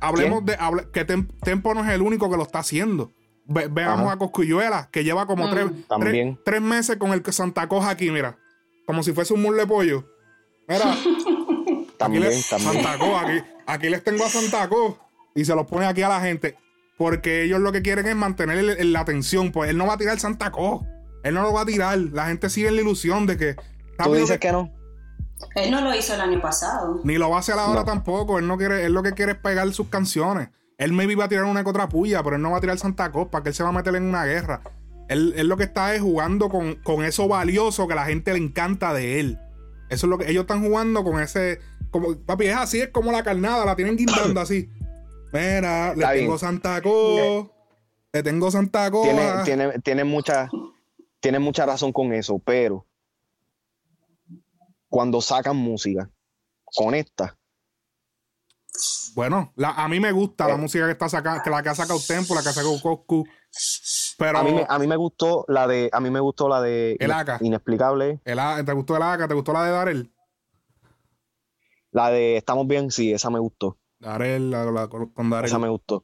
Hablemos 0.01 0.43
¿Quién? 0.43 0.45
de. 0.47 0.57
hable- 0.57 0.91
que 0.91 1.05
Tem- 1.07 1.27
Tempo 1.43 1.73
no 1.73 1.83
es 1.85 1.89
el 1.91 2.01
único 2.01 2.29
que 2.29 2.35
lo 2.37 2.43
está 2.43 2.59
haciendo. 2.59 3.11
Ve- 3.45 3.67
veamos 3.69 4.01
Ajá. 4.05 4.13
a 4.13 4.17
Coscuyuela, 4.17 4.89
que 4.91 5.03
lleva 5.03 5.25
como 5.27 5.47
Mm. 5.47 5.51
tres, 5.51 5.67
tres 6.43 6.61
meses 6.61 6.97
con 6.97 7.11
el 7.11 7.23
Santa 7.31 7.67
Coja 7.67 7.89
aquí, 7.91 8.09
mira. 8.11 8.37
Como 8.85 9.03
si 9.03 9.13
fuese 9.13 9.33
un 9.33 9.41
muslo 9.41 9.57
de 9.59 9.67
pollo. 9.67 10.05
Mira, 10.67 10.91
aquí 10.93 11.87
También, 11.97 12.23
le- 12.23 12.41
también. 12.49 12.73
Santa 12.83 12.97
Co, 12.97 13.17
aquí, 13.17 13.41
aquí 13.67 13.89
les 13.89 14.03
tengo 14.03 14.25
a 14.25 14.29
Santa 14.29 14.67
Co 14.69 14.97
y 15.35 15.45
se 15.45 15.53
los 15.55 15.65
pone 15.67 15.85
aquí 15.85 16.01
a 16.01 16.09
la 16.09 16.19
gente. 16.21 16.55
Porque 16.97 17.43
ellos 17.43 17.59
lo 17.59 17.71
que 17.71 17.81
quieren 17.81 18.05
es 18.07 18.15
mantener 18.15 18.57
el- 18.57 18.69
el- 18.71 18.93
la 18.93 18.99
atención. 19.01 19.51
Pues 19.51 19.69
él 19.69 19.77
no 19.77 19.87
va 19.87 19.93
a 19.93 19.97
tirar 19.97 20.19
Santa 20.19 20.51
Co. 20.51 20.85
Él 21.23 21.33
no 21.33 21.41
lo 21.41 21.53
va 21.53 21.61
a 21.61 21.65
tirar. 21.65 21.97
La 21.97 22.27
gente 22.27 22.49
sigue 22.49 22.67
en 22.67 22.75
la 22.75 22.81
ilusión 22.81 23.25
de 23.27 23.37
que. 23.37 23.55
¿Tú 24.03 24.13
dices 24.13 24.31
que- 24.39 24.47
que 24.47 24.51
no? 24.51 24.71
Él 25.55 25.71
no 25.71 25.81
lo 25.81 25.93
hizo 25.95 26.13
el 26.13 26.21
año 26.21 26.41
pasado. 26.41 27.01
Ni 27.03 27.17
lo 27.17 27.29
va 27.29 27.37
a 27.37 27.39
hacer 27.39 27.55
ahora 27.55 27.81
No. 27.81 27.85
tampoco. 27.85 28.39
Él 28.39 28.47
no 28.47 28.57
quiere, 28.57 28.85
él 28.85 28.93
lo 28.93 29.03
que 29.03 29.13
quiere 29.13 29.33
es 29.33 29.37
pegar 29.37 29.71
sus 29.73 29.87
canciones. 29.87 30.49
Él 30.77 30.93
maybe 30.93 31.15
va 31.15 31.25
a 31.25 31.29
tirar 31.29 31.45
una 31.45 31.63
que 31.63 31.69
otra 31.69 31.87
puya, 31.89 32.23
pero 32.23 32.35
él 32.37 32.41
no 32.41 32.51
va 32.51 32.57
a 32.57 32.61
tirar 32.61 32.77
Santa 32.79 33.11
que 33.11 33.49
él 33.49 33.53
se 33.53 33.63
va 33.63 33.69
a 33.69 33.73
meter 33.73 33.95
en 33.95 34.03
una 34.03 34.25
guerra. 34.25 34.61
Él, 35.09 35.33
él 35.35 35.47
lo 35.47 35.57
que 35.57 35.63
está 35.65 35.93
es 35.93 36.01
jugando 36.01 36.49
con, 36.49 36.75
con 36.75 37.03
eso 37.03 37.27
valioso 37.27 37.85
que 37.85 37.93
a 37.93 37.97
la 37.97 38.05
gente 38.05 38.31
le 38.31 38.39
encanta 38.39 38.93
de 38.93 39.19
él. 39.19 39.39
Eso 39.89 40.07
es 40.07 40.09
lo 40.09 40.17
que 40.17 40.29
ellos 40.31 40.41
están 40.41 40.63
jugando 40.63 41.03
con 41.03 41.21
ese. 41.21 41.59
Como, 41.91 42.15
papi, 42.17 42.47
es 42.47 42.55
así, 42.55 42.79
es 42.79 42.87
como 42.89 43.11
la 43.11 43.21
carnada, 43.21 43.65
la 43.65 43.75
tienen 43.75 43.97
guindando 43.97 44.39
así. 44.39 44.69
Mira, 45.33 45.93
le 45.93 46.05
tengo. 46.07 46.37
Santa 46.37 46.81
Cruz. 46.81 47.47
Le 48.13 48.23
tengo 48.23 48.49
Santa 48.51 48.89
Cruz. 48.89 49.03
Tiene, 49.03 49.31
tiene, 49.43 49.79
tiene, 49.79 50.03
mucha, 50.03 50.49
tiene 51.19 51.39
mucha 51.39 51.65
razón 51.65 51.91
con 51.93 52.13
eso, 52.13 52.39
pero 52.39 52.85
cuando 54.91 55.21
sacan 55.21 55.55
música, 55.55 56.11
conecta. 56.65 57.37
Bueno, 59.15 59.51
la- 59.55 59.71
a 59.71 59.87
mí 59.87 59.99
me 60.01 60.11
gusta 60.11 60.47
la 60.47 60.55
Eh. 60.55 60.57
música 60.57 60.85
que 60.85 60.91
está 60.91 61.07
sacando, 61.07 61.41
que 61.43 61.49
la 61.49 61.63
que 61.63 61.69
ha 61.69 61.75
sacado 61.75 61.99
Tempo, 62.05 62.35
la 62.35 62.41
que 62.43 62.49
ha 62.49 62.53
sacado 62.53 62.79
Coscu. 62.81 63.25
Pero 64.17 64.37
A 64.37 64.43
mí, 64.43 64.51
me, 64.53 64.65
a 64.67 64.79
mí 64.79 64.87
me 64.87 64.95
gustó 64.97 65.45
la 65.47 65.65
de, 65.65 65.89
a 65.93 65.99
mí 66.01 66.09
me 66.09 66.19
gustó 66.19 66.47
la 66.49 66.61
de 66.61 66.97
El. 66.99 67.11
Inexplicable, 67.41 68.19
el 68.25 68.39
¿te 68.65 68.73
gustó 68.73 68.95
el 68.97 69.03
AK? 69.03 69.27
¿Te 69.29 69.33
gustó 69.33 69.53
la 69.53 69.63
de 69.65 69.71
Darel? 69.71 70.13
la 71.91 72.09
de 72.09 72.37
Estamos 72.37 72.67
bien, 72.67 72.91
sí, 72.91 73.11
esa 73.11 73.29
me 73.29 73.39
gustó. 73.39 73.77
Darel, 73.99 74.51
la, 74.51 74.65
la- 74.65 74.87
con 74.87 75.29
Darel. 75.29 75.45
Esa 75.45 75.57
me 75.59 75.69
gustó. 75.69 76.03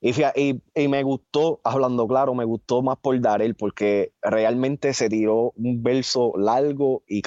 Y, 0.00 0.10
y, 0.36 0.62
y 0.74 0.88
me 0.88 1.02
gustó, 1.02 1.60
hablando 1.64 2.06
claro, 2.06 2.34
me 2.34 2.44
gustó 2.44 2.82
más 2.82 2.98
por 2.98 3.18
Darel, 3.20 3.56
porque 3.56 4.12
realmente 4.22 4.92
se 4.92 5.08
tiró 5.08 5.52
un 5.56 5.82
verso 5.82 6.32
largo 6.36 7.02
y 7.06 7.22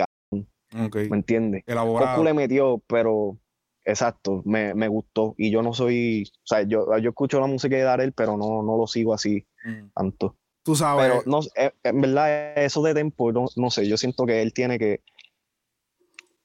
ca- 0.69 0.85
Ok. 0.85 0.95
¿me 1.09 1.17
entiendes? 1.17 1.63
Elaborado. 1.67 2.11
Coscu 2.11 2.23
le 2.23 2.33
metió, 2.33 2.81
pero 2.87 3.37
exacto, 3.85 4.41
me, 4.45 4.73
me 4.75 4.87
gustó. 4.87 5.33
Y 5.37 5.49
yo 5.51 5.61
no 5.61 5.73
soy, 5.73 6.29
o 6.43 6.45
sea, 6.47 6.61
yo, 6.63 6.85
yo 6.99 7.09
escucho 7.09 7.39
la 7.39 7.47
música 7.47 7.75
de 7.75 7.83
Darel, 7.83 8.13
pero 8.13 8.37
no, 8.37 8.61
no 8.63 8.77
lo 8.77 8.87
sigo 8.87 9.13
así 9.13 9.45
Mm. 9.65 9.89
tanto. 9.95 10.35
Tú 10.63 10.75
sabes. 10.75 11.05
Pero 11.07 11.23
no, 11.25 11.39
eh, 11.55 11.71
en 11.83 12.01
verdad, 12.01 12.57
eso 12.57 12.81
de 12.83 12.93
tempo, 12.93 13.31
no, 13.31 13.45
no 13.55 13.69
sé, 13.71 13.87
yo 13.87 13.97
siento 13.97 14.25
que 14.25 14.41
él 14.41 14.53
tiene 14.53 14.77
que. 14.77 15.01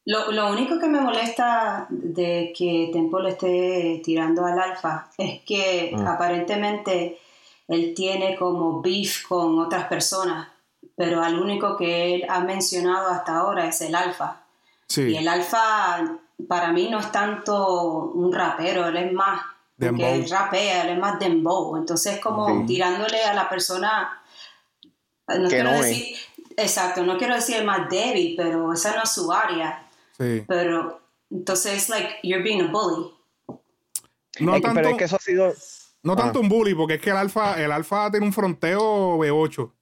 Lo, 0.06 0.30
lo 0.32 0.52
único 0.52 0.78
que 0.78 0.86
me 0.86 1.00
molesta 1.00 1.86
de 1.90 2.52
que 2.56 2.90
Tempo 2.92 3.20
le 3.20 3.30
esté 3.30 4.02
tirando 4.04 4.44
al 4.44 4.58
alfa 4.58 5.10
es 5.16 5.40
que 5.42 5.92
Ah. 5.96 6.12
aparentemente 6.14 7.18
él 7.68 7.94
tiene 7.94 8.36
como 8.36 8.82
beef 8.82 9.26
con 9.26 9.58
otras 9.58 9.86
personas, 9.88 10.48
pero 10.96 11.22
al 11.22 11.38
único 11.38 11.76
que 11.76 12.14
él 12.16 12.26
ha 12.28 12.40
mencionado 12.40 13.08
hasta 13.08 13.36
ahora 13.36 13.66
es 13.66 13.80
el 13.80 13.94
alfa. 13.94 14.42
sí. 14.88 15.02
Y 15.02 15.16
el 15.16 15.26
alfa 15.28 16.18
para 16.48 16.72
mí 16.72 16.88
no 16.90 16.98
es 17.00 17.10
tanto 17.12 18.10
un 18.14 18.32
rapero, 18.32 18.86
él 18.88 18.96
es 18.96 19.12
más, 19.12 19.40
Dembow. 19.76 20.06
él 20.06 20.28
rapea, 20.30 20.82
él 20.84 20.90
es 20.90 20.98
más 20.98 21.18
dembow. 21.18 21.76
Entonces 21.76 22.18
como 22.20 22.64
tirándole 22.66 23.22
a 23.24 23.34
la 23.34 23.48
persona, 23.48 24.20
no 25.28 25.48
Que 25.48 25.54
quiero 25.56 25.70
no 25.70 25.76
es. 25.76 25.86
decir, 25.86 26.16
exacto, 26.56 27.02
no 27.04 27.16
quiero 27.18 27.34
decir 27.34 27.56
el 27.56 27.64
más 27.64 27.88
débil, 27.88 28.34
pero 28.36 28.72
esa 28.72 28.94
no 28.96 29.02
es 29.02 29.10
su 29.10 29.32
área. 29.32 29.86
sí. 30.18 30.44
Pero 30.46 31.00
entonces 31.30 31.72
es 31.74 31.88
like 31.88 32.18
you're 32.22 32.42
being 32.44 32.60
a 32.62 32.66
bully. 32.70 33.10
No 34.40 34.54
Es 34.54 34.60
que- 34.60 34.62
tanto, 34.66 34.74
pero 34.74 34.88
es 34.90 34.96
que 34.96 35.04
eso 35.04 35.16
ha 35.16 35.20
sido. 35.20 35.52
no 36.02 36.12
Ah. 36.12 36.16
tanto 36.16 36.40
un 36.40 36.48
bully, 36.48 36.74
porque 36.74 36.94
es 36.94 37.00
que 37.00 37.10
el 37.10 37.16
alfa, 37.16 37.60
el 37.62 37.72
alfa 37.72 38.10
tiene 38.10 38.26
un 38.26 38.32
fronteo 38.32 39.16
B8. 39.18 39.72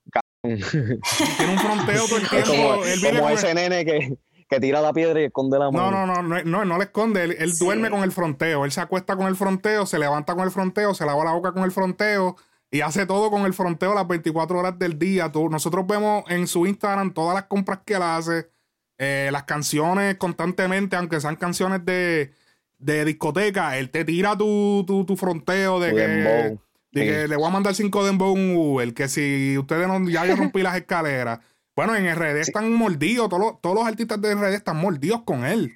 Tiene 0.42 1.52
un 1.52 1.58
fronteo 1.58 2.06
todo 2.08 2.18
el 2.18 2.24
Es 2.38 2.48
como, 2.48 2.84
él 2.84 2.98
vive 2.98 3.10
como 3.10 3.22
con 3.22 3.32
ese 3.32 3.54
nene 3.54 3.84
que, 3.84 4.16
que 4.48 4.60
tira 4.60 4.80
la 4.80 4.92
piedra 4.92 5.20
y 5.20 5.24
esconde 5.24 5.58
la 5.58 5.70
mano. 5.70 5.90
No, 5.90 6.06
no, 6.06 6.22
no, 6.22 6.42
no, 6.42 6.64
no, 6.64 6.78
le 6.78 6.84
esconde. 6.84 7.24
Él, 7.24 7.52
duerme 7.58 7.90
con 7.90 8.02
el 8.02 8.12
fronteo. 8.12 8.64
Él 8.64 8.72
se 8.72 8.80
acuesta 8.80 9.16
con 9.16 9.26
el 9.26 9.36
fronteo, 9.36 9.86
se 9.86 9.98
levanta 9.98 10.34
con 10.34 10.44
el 10.44 10.50
fronteo, 10.50 10.94
se 10.94 11.06
lava 11.06 11.24
la 11.24 11.32
boca 11.32 11.52
con 11.52 11.62
el 11.62 11.70
fronteo 11.70 12.36
y 12.70 12.80
hace 12.80 13.06
todo 13.06 13.30
con 13.30 13.44
el 13.44 13.54
fronteo 13.54 13.94
las 13.94 14.08
24 14.08 14.58
horas 14.58 14.78
del 14.78 14.98
día. 14.98 15.30
nosotros 15.50 15.86
vemos 15.86 16.24
en 16.28 16.46
su 16.46 16.66
Instagram 16.66 17.12
todas 17.12 17.34
las 17.34 17.44
compras 17.44 17.80
que 17.84 17.94
él 17.94 18.02
hace, 18.02 18.50
eh, 18.98 19.28
las 19.30 19.44
canciones 19.44 20.16
constantemente, 20.16 20.96
aunque 20.96 21.20
sean 21.20 21.36
canciones 21.36 21.84
de, 21.84 22.32
discoteca. 22.78 23.78
Él 23.78 23.90
te 23.90 24.04
tira 24.04 24.36
tu, 24.36 24.84
tu, 24.86 25.16
fronteo 25.16 25.78
de 25.78 25.94
que. 25.94 26.58
De 26.92 27.06
que 27.06 27.28
le 27.28 27.36
voy 27.36 27.46
a 27.46 27.50
mandar 27.50 27.74
cinco 27.74 28.04
dembow 28.04 28.32
un 28.32 28.54
Uber, 28.54 28.92
que 28.92 29.08
si 29.08 29.56
ustedes 29.56 29.88
no, 29.88 30.08
ya 30.10 30.26
yo 30.26 30.36
rompí 30.36 30.62
las 30.62 30.76
escaleras. 30.76 31.40
Bueno, 31.74 31.96
en 31.96 32.14
RD 32.14 32.40
están 32.40 32.70
mordidos, 32.74 33.30
todos, 33.30 33.60
todos 33.62 33.76
los 33.76 33.86
artistas 33.86 34.20
de 34.20 34.34
RD 34.34 34.54
están 34.54 34.76
mordidos 34.76 35.22
con 35.22 35.46
él. 35.46 35.72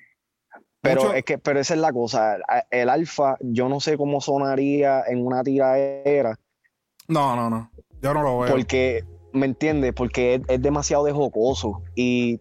Pero 0.83 1.15
es 1.15 1.25
que, 1.25 1.39
pero 1.39 1.59
esa 1.59 1.75
es 1.75 1.81
la 1.81 1.93
cosa. 1.93 2.39
El 2.71 2.89
alfa, 2.89 3.37
yo 3.41 3.69
no 3.69 3.81
sé 3.81 3.97
cómo 3.97 4.21
sonaría 4.21 5.03
en 5.09 5.25
una 5.25 5.43
tiradera. 5.43 6.39
No, 7.09 7.35
no, 7.35 7.51
no. 7.51 7.71
Yo 8.03 8.15
no 8.15 8.23
lo 8.23 8.39
veo. 8.41 8.51
Porque, 8.51 9.05
¿me 9.33 9.47
entiendes? 9.47 9.93
Porque 9.95 10.43
es, 10.47 10.63
demasiado 10.63 11.05
de 11.05 11.13
jocoso. 11.13 11.83
Y. 11.95 12.41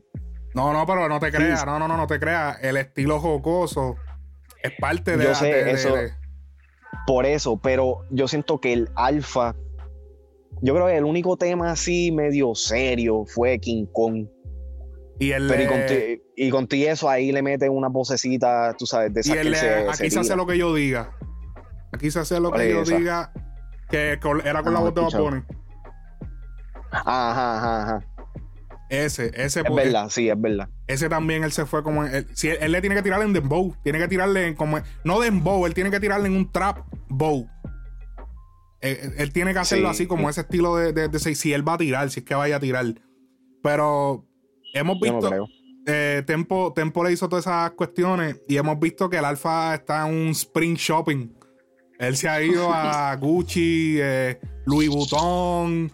No, 0.54 0.74
no, 0.74 0.86
pero 0.86 1.10
no 1.10 1.20
te 1.20 1.32
creas, 1.32 1.66
no, 1.66 1.80
no, 1.80 1.88
no, 1.88 1.98
no 1.98 2.08
te 2.08 2.20
creas. 2.20 2.58
El 2.62 2.78
estilo 2.78 3.20
jocoso 3.20 3.96
es 4.62 4.72
parte 4.80 5.18
de. 5.18 5.26
Yo 5.26 5.36
sé, 5.36 5.72
eso. 5.72 5.96
Por 7.08 7.26
eso, 7.26 7.58
pero 7.58 8.00
yo 8.10 8.28
siento 8.28 8.60
que 8.60 8.74
el 8.74 8.90
alfa 8.96 9.56
yo 10.62 10.74
creo 10.74 10.88
que 10.88 10.98
el 10.98 11.04
único 11.04 11.38
tema 11.38 11.72
así 11.72 12.12
medio 12.12 12.56
serio 12.56 13.26
fue 13.28 13.60
King 13.60 13.86
Kong. 13.92 14.28
Y, 15.20 15.32
el, 15.32 15.50
y, 16.36 16.50
con, 16.50 16.68
y 16.70 16.84
eso 16.84 17.10
ahí 17.10 17.32
le 17.32 17.42
mete 17.42 17.70
una 17.70 17.88
vocecita, 17.88 18.76
tú 18.78 18.86
sabes, 18.86 19.14
de 19.14 19.22
esa 19.22 19.36
y 19.36 19.38
Aquí 19.40 20.10
se, 20.10 20.20
hace 20.20 20.36
lo 20.36 20.46
que 20.46 20.58
yo 20.58 20.74
diga. 20.74 21.16
Aquí 21.94 22.12
se 22.12 22.20
hace 22.20 22.40
lo 22.40 22.52
que 22.52 22.70
yo 22.70 22.84
diga. 22.84 23.32
Que 23.90 24.20
era 24.44 24.64
con 24.64 24.74
la 24.74 24.80
voz 24.80 24.94
de 24.94 25.02
Bad 25.02 25.44
Ajá, 26.92 27.58
ajá, 27.58 27.84
ajá. 27.84 28.15
Ese, 28.90 29.32
ese. 29.34 29.62
Es 29.62 29.76
verdad, 29.76 30.10
sí, 30.10 30.30
es 30.30 30.40
verdad. 30.40 30.70
Ese 30.88 31.10
también 31.10 31.44
él 31.44 31.52
se 31.52 31.66
fue 31.66 31.84
como. 31.84 32.06
Él, 32.06 32.28
si 32.34 32.50
él, 32.50 32.72
le 32.72 32.82
tiene 32.82 32.96
que 32.96 33.02
tirarle 33.02 33.26
en 33.26 33.34
dembow. 33.34 33.76
Tiene 33.84 34.00
que 34.00 34.08
tirarle 34.08 34.48
en 34.48 34.56
como. 34.56 34.80
No 35.04 35.20
dembow, 35.20 35.66
él 35.66 35.74
tiene 35.74 35.92
que 35.92 36.00
tirarle 36.00 36.28
en 36.28 36.36
un 36.36 36.52
trap 36.52 36.80
bow. 37.08 37.50
Eh, 38.82 39.16
él, 39.18 39.34
tiene 39.34 39.54
que 39.54 39.60
hacerlo 39.60 39.90
así, 39.90 40.06
como 40.06 40.30
ese 40.30 40.42
estilo 40.42 40.76
de, 40.76 40.94
de, 40.94 41.20
si 41.20 41.54
él 41.54 41.68
va 41.68 41.74
a 41.74 41.78
tirar, 41.78 42.10
si 42.12 42.20
es 42.20 42.26
que 42.26 42.36
vaya 42.36 42.58
a 42.58 42.60
tirar. 42.60 42.86
Pero 43.64 44.26
hemos 44.74 45.00
visto. 45.00 45.48
Eh, 45.88 46.24
Tempo, 46.26 46.74
Tempo 46.74 47.04
le 47.04 47.12
hizo 47.12 47.30
todas 47.30 47.46
esas 47.46 47.72
cuestiones 47.72 48.42
y 48.48 48.58
hemos 48.58 48.80
visto 48.80 49.08
que 49.10 49.18
el 49.18 49.26
Alfa 49.26 49.76
está 49.76 50.08
en 50.08 50.16
un 50.16 50.30
spring 50.30 50.76
shopping. 50.76 51.32
Él 52.00 52.18
se 52.18 52.28
ha 52.28 52.44
ido 52.44 52.72
a 52.74 53.16
Gucci, 53.22 53.98
eh, 54.00 54.40
Louis 54.66 54.90
Vuitton, 54.90 55.92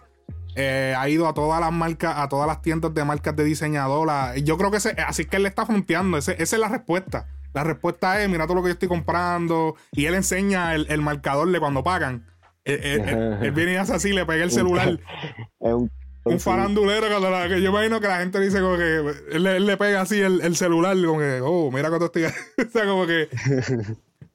ha 0.56 1.08
ido 1.08 1.28
a 1.28 1.34
todas 1.34 1.60
las 1.60 1.72
marcas, 1.72 2.14
a 2.16 2.28
todas 2.28 2.46
las 2.46 2.62
tiendas 2.62 2.92
de 2.94 3.04
marcas 3.04 3.36
de 3.36 3.44
diseñadora. 3.44 4.36
Yo 4.38 4.56
creo 4.58 4.70
que 4.70 4.78
ese, 4.78 4.90
así 5.06 5.24
que 5.24 5.36
él 5.36 5.44
le 5.44 5.48
está 5.48 5.66
fronteando. 5.66 6.18
esa 6.18 6.32
es 6.32 6.52
la 6.52 6.68
respuesta. 6.68 7.28
La 7.54 7.64
respuesta 7.64 8.22
es: 8.22 8.28
mira 8.28 8.46
todo 8.46 8.56
lo 8.56 8.62
que 8.62 8.68
yo 8.68 8.74
estoy 8.74 8.88
comprando. 8.88 9.76
Y 9.92 10.06
él 10.06 10.14
enseña 10.14 10.74
el, 10.74 10.86
el 10.88 11.00
marcador 11.00 11.50
de 11.50 11.60
cuando 11.60 11.82
pagan. 11.82 12.26
Él, 12.64 13.50
viene 13.52 13.72
y 13.72 13.76
hace 13.76 13.94
así, 13.94 14.12
le 14.12 14.24
pega 14.24 14.44
el 14.44 14.52
celular. 14.52 15.00
un, 15.58 15.90
farandulero 16.38 17.08
que, 17.48 17.60
yo 17.60 17.70
imagino 17.70 18.00
que 18.00 18.06
la 18.06 18.18
gente 18.18 18.38
dice 18.38 18.60
como 18.60 18.76
que 18.76 19.02
él, 19.32 19.66
le 19.66 19.76
pega 19.76 20.02
así 20.02 20.20
el, 20.20 20.54
celular, 20.54 20.96
como 21.04 21.18
que, 21.18 21.40
oh, 21.42 21.72
mira 21.72 21.88
cuánto 21.88 22.06
estoy. 22.06 22.24
o 22.24 22.70
sea, 22.70 22.86
como 22.86 23.06
que. 23.06 23.28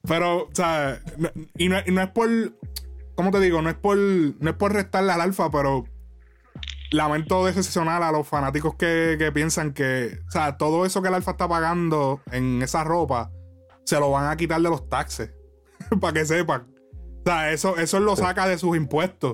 Pero, 0.05 0.43
o 0.43 0.49
sea, 0.51 0.99
y, 1.57 1.69
no, 1.69 1.77
es 1.77 2.09
por. 2.09 2.29
¿Cómo 3.15 3.31
te 3.31 3.39
digo? 3.39 3.61
No 3.61 3.69
es 3.69 3.75
por, 3.75 3.97
no 3.97 4.49
es 4.49 4.55
por 4.57 4.73
restarle 4.73 5.11
al 5.13 5.21
alfa, 5.21 5.49
pero 5.49 5.85
lamento 6.91 7.45
decepcionar 7.45 8.03
a 8.03 8.11
los 8.11 8.27
fanáticos 8.27 8.75
que, 8.75 9.15
que, 9.19 9.31
piensan 9.31 9.73
que, 9.73 10.19
o 10.27 10.31
sea, 10.31 10.57
todo 10.57 10.85
eso 10.85 11.01
que 11.01 11.07
el 11.09 11.13
alfa 11.13 11.31
está 11.31 11.47
pagando 11.47 12.21
en 12.31 12.61
esa 12.61 12.83
ropa, 12.83 13.31
se 13.85 13.99
lo 13.99 14.11
van 14.11 14.29
a 14.29 14.37
quitar 14.37 14.61
de 14.61 14.69
los 14.69 14.89
taxes. 14.89 15.31
Para 16.01 16.13
que 16.13 16.25
sepan. 16.25 16.67
O 16.93 17.29
sea, 17.29 17.51
eso, 17.51 17.77
eso 17.77 17.99
lo 17.99 18.15
saca 18.15 18.47
de 18.47 18.57
sus 18.57 18.75
impuestos. 18.75 19.33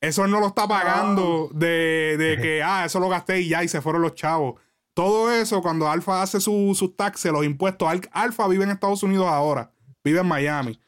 Eso 0.00 0.26
no 0.26 0.40
lo 0.40 0.48
está 0.48 0.66
pagando 0.66 1.48
de, 1.54 2.38
que, 2.40 2.62
ah, 2.64 2.84
eso 2.84 2.98
lo 2.98 3.08
gasté 3.08 3.40
y 3.40 3.48
ya, 3.48 3.62
y 3.62 3.68
se 3.68 3.80
fueron 3.80 4.02
los 4.02 4.14
chavos. 4.14 4.60
Todo 4.94 5.32
eso, 5.32 5.62
cuando 5.62 5.88
Alfa 5.88 6.22
hace 6.22 6.40
sus 6.40 6.96
taxes, 6.96 7.32
los 7.32 7.44
impuestos, 7.44 7.88
Alfa 8.10 8.48
vive 8.48 8.64
en 8.64 8.70
Estados 8.70 9.02
Unidos 9.02 9.26
ahora, 9.26 9.72
vive 10.04 10.20
en 10.20 10.26
Miami. 10.26 10.80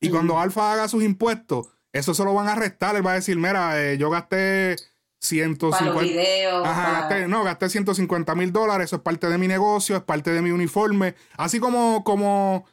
Y 0.00 0.10
cuando 0.10 0.38
Alfa 0.38 0.72
haga 0.72 0.88
sus 0.88 1.02
impuestos, 1.02 1.68
eso 1.92 2.14
se 2.14 2.24
lo 2.24 2.34
van 2.34 2.48
a 2.48 2.54
restar. 2.54 2.96
Él 2.96 3.06
va 3.06 3.12
a 3.12 3.14
decir, 3.14 3.36
mira, 3.36 3.80
eh, 3.82 3.98
yo 3.98 4.10
gasté 4.10 4.76
150. 5.20 6.62
Ajá, 6.64 7.28
no, 7.28 7.44
gasté 7.44 7.68
150 7.68 8.34
mil 8.34 8.52
dólares, 8.52 8.86
eso 8.86 8.96
es 8.96 9.02
parte 9.02 9.28
de 9.28 9.38
mi 9.38 9.48
negocio, 9.48 9.96
es 9.96 10.02
parte 10.02 10.32
de 10.32 10.42
mi 10.42 10.50
uniforme. 10.50 11.14
Así 11.36 11.60
como, 11.60 12.02
como 12.04 12.66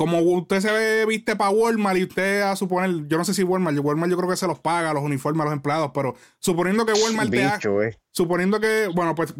como 0.00 0.22
usted 0.22 0.60
se 0.60 1.04
viste 1.04 1.36
para 1.36 1.50
Walmart 1.50 1.98
y 1.98 2.04
usted 2.04 2.40
a 2.40 2.56
suponer, 2.56 3.06
yo 3.06 3.18
no 3.18 3.24
sé 3.26 3.34
si 3.34 3.42
Walmart, 3.42 3.78
Walmart 3.80 4.10
yo 4.10 4.16
creo 4.16 4.30
que 4.30 4.36
se 4.36 4.46
los 4.46 4.58
paga 4.58 4.94
los 4.94 5.02
uniformes 5.02 5.42
a 5.42 5.44
los 5.44 5.52
empleados, 5.52 5.90
pero 5.92 6.14
suponiendo 6.38 6.86
que 6.86 6.94
Walmart 6.94 7.30
te 7.30 7.44
haga, 7.44 7.86
eh. 7.86 7.98
suponiendo 8.10 8.58
que, 8.58 8.88
bueno, 8.94 9.14
pues, 9.14 9.34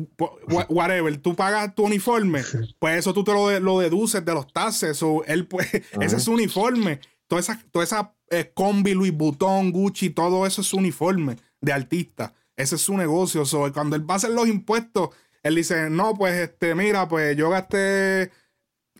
whatever, 0.68 1.16
tú 1.16 1.34
pagas 1.34 1.74
tu 1.74 1.84
uniforme, 1.84 2.42
pues 2.78 2.98
eso 2.98 3.14
tú 3.14 3.24
te 3.24 3.32
lo, 3.32 3.58
lo 3.58 3.78
deduces 3.78 4.22
de 4.22 4.34
los 4.34 4.52
taxes, 4.52 5.02
o 5.02 5.24
él 5.24 5.46
pues, 5.46 5.66
ese 5.98 6.16
es 6.16 6.22
su 6.22 6.32
uniforme, 6.32 7.00
toda 7.26 7.40
esa, 7.40 7.58
toda 7.72 7.86
esa 7.86 8.14
eh, 8.28 8.52
combi, 8.52 8.92
Louis 8.92 9.16
Vuitton, 9.16 9.72
Gucci, 9.72 10.10
todo 10.10 10.44
eso 10.44 10.60
es 10.60 10.66
su 10.66 10.76
uniforme 10.76 11.38
de 11.60 11.72
artista, 11.72 12.34
ese 12.56 12.76
es 12.76 12.80
su 12.80 12.96
negocio, 12.96 13.44
so, 13.44 13.72
cuando 13.72 13.96
él 13.96 14.08
va 14.08 14.14
a 14.14 14.16
hacer 14.16 14.30
los 14.30 14.48
impuestos, 14.48 15.10
él 15.42 15.54
dice, 15.54 15.90
no, 15.90 16.14
pues, 16.14 16.34
este, 16.34 16.74
mira, 16.74 17.08
pues 17.08 17.36
yo 17.36 17.48
gasté 17.50 18.30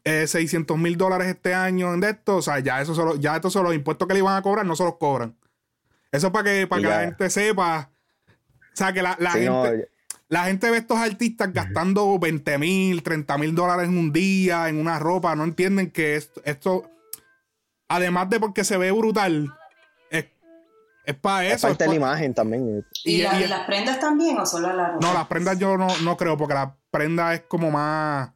600 0.04 0.78
mil 0.78 0.96
dólares 0.96 1.28
este 1.28 1.54
año 1.54 1.92
en 1.92 2.02
esto, 2.04 2.36
o 2.36 2.42
sea, 2.42 2.58
ya 2.60 2.80
eso 2.80 2.94
solo, 2.94 3.16
ya 3.16 3.36
estos 3.36 3.52
son 3.52 3.64
los 3.64 3.74
impuestos 3.74 4.08
que 4.08 4.14
le 4.14 4.20
iban 4.20 4.36
a 4.36 4.42
cobrar, 4.42 4.64
no 4.64 4.76
se 4.76 4.84
los 4.84 4.96
cobran. 4.96 5.36
Eso 6.12 6.28
es 6.28 6.32
para 6.32 6.44
que, 6.44 6.66
para 6.66 6.82
que 6.82 6.88
la 6.88 7.00
gente 7.02 7.30
sepa. 7.30 7.90
O 8.72 8.76
sea, 8.76 8.92
que 8.92 9.02
la, 9.02 9.14
gente. 9.14 9.88
la 10.28 10.44
gente 10.44 10.70
ve 10.70 10.76
a 10.76 10.80
estos 10.80 10.98
artistas 10.98 11.52
gastando 11.52 12.18
20 12.18 12.58
mil, 12.58 13.02
30 13.02 13.38
mil 13.38 13.54
dólares 13.54 13.88
en 13.88 13.98
un 13.98 14.12
día, 14.12 14.68
en 14.68 14.78
una 14.78 14.98
ropa. 14.98 15.36
No 15.36 15.44
entienden 15.44 15.90
que 15.90 16.16
esto, 16.16 16.40
esto 16.44 16.90
además 17.88 18.30
de 18.30 18.40
porque 18.40 18.64
se 18.64 18.76
ve 18.76 18.90
brutal, 18.90 19.54
es 21.04 21.14
para 21.16 21.46
eso. 21.46 21.54
Es 21.54 21.62
parte 21.62 21.84
de 21.84 21.90
la 21.90 21.96
imagen 21.96 22.34
también. 22.34 22.84
¿Y, 23.04 23.22
las 23.22 23.66
prendas 23.66 23.98
también 23.98 24.38
o 24.38 24.46
solo 24.46 24.72
la 24.72 24.90
ropa? 24.90 25.06
No, 25.06 25.14
las 25.14 25.26
prendas 25.26 25.58
yo 25.58 25.76
no, 25.76 25.88
no 26.02 26.16
creo, 26.16 26.36
porque 26.36 26.54
la 26.54 26.76
prenda 26.90 27.34
es 27.34 27.42
como 27.42 27.70
más 27.70 28.30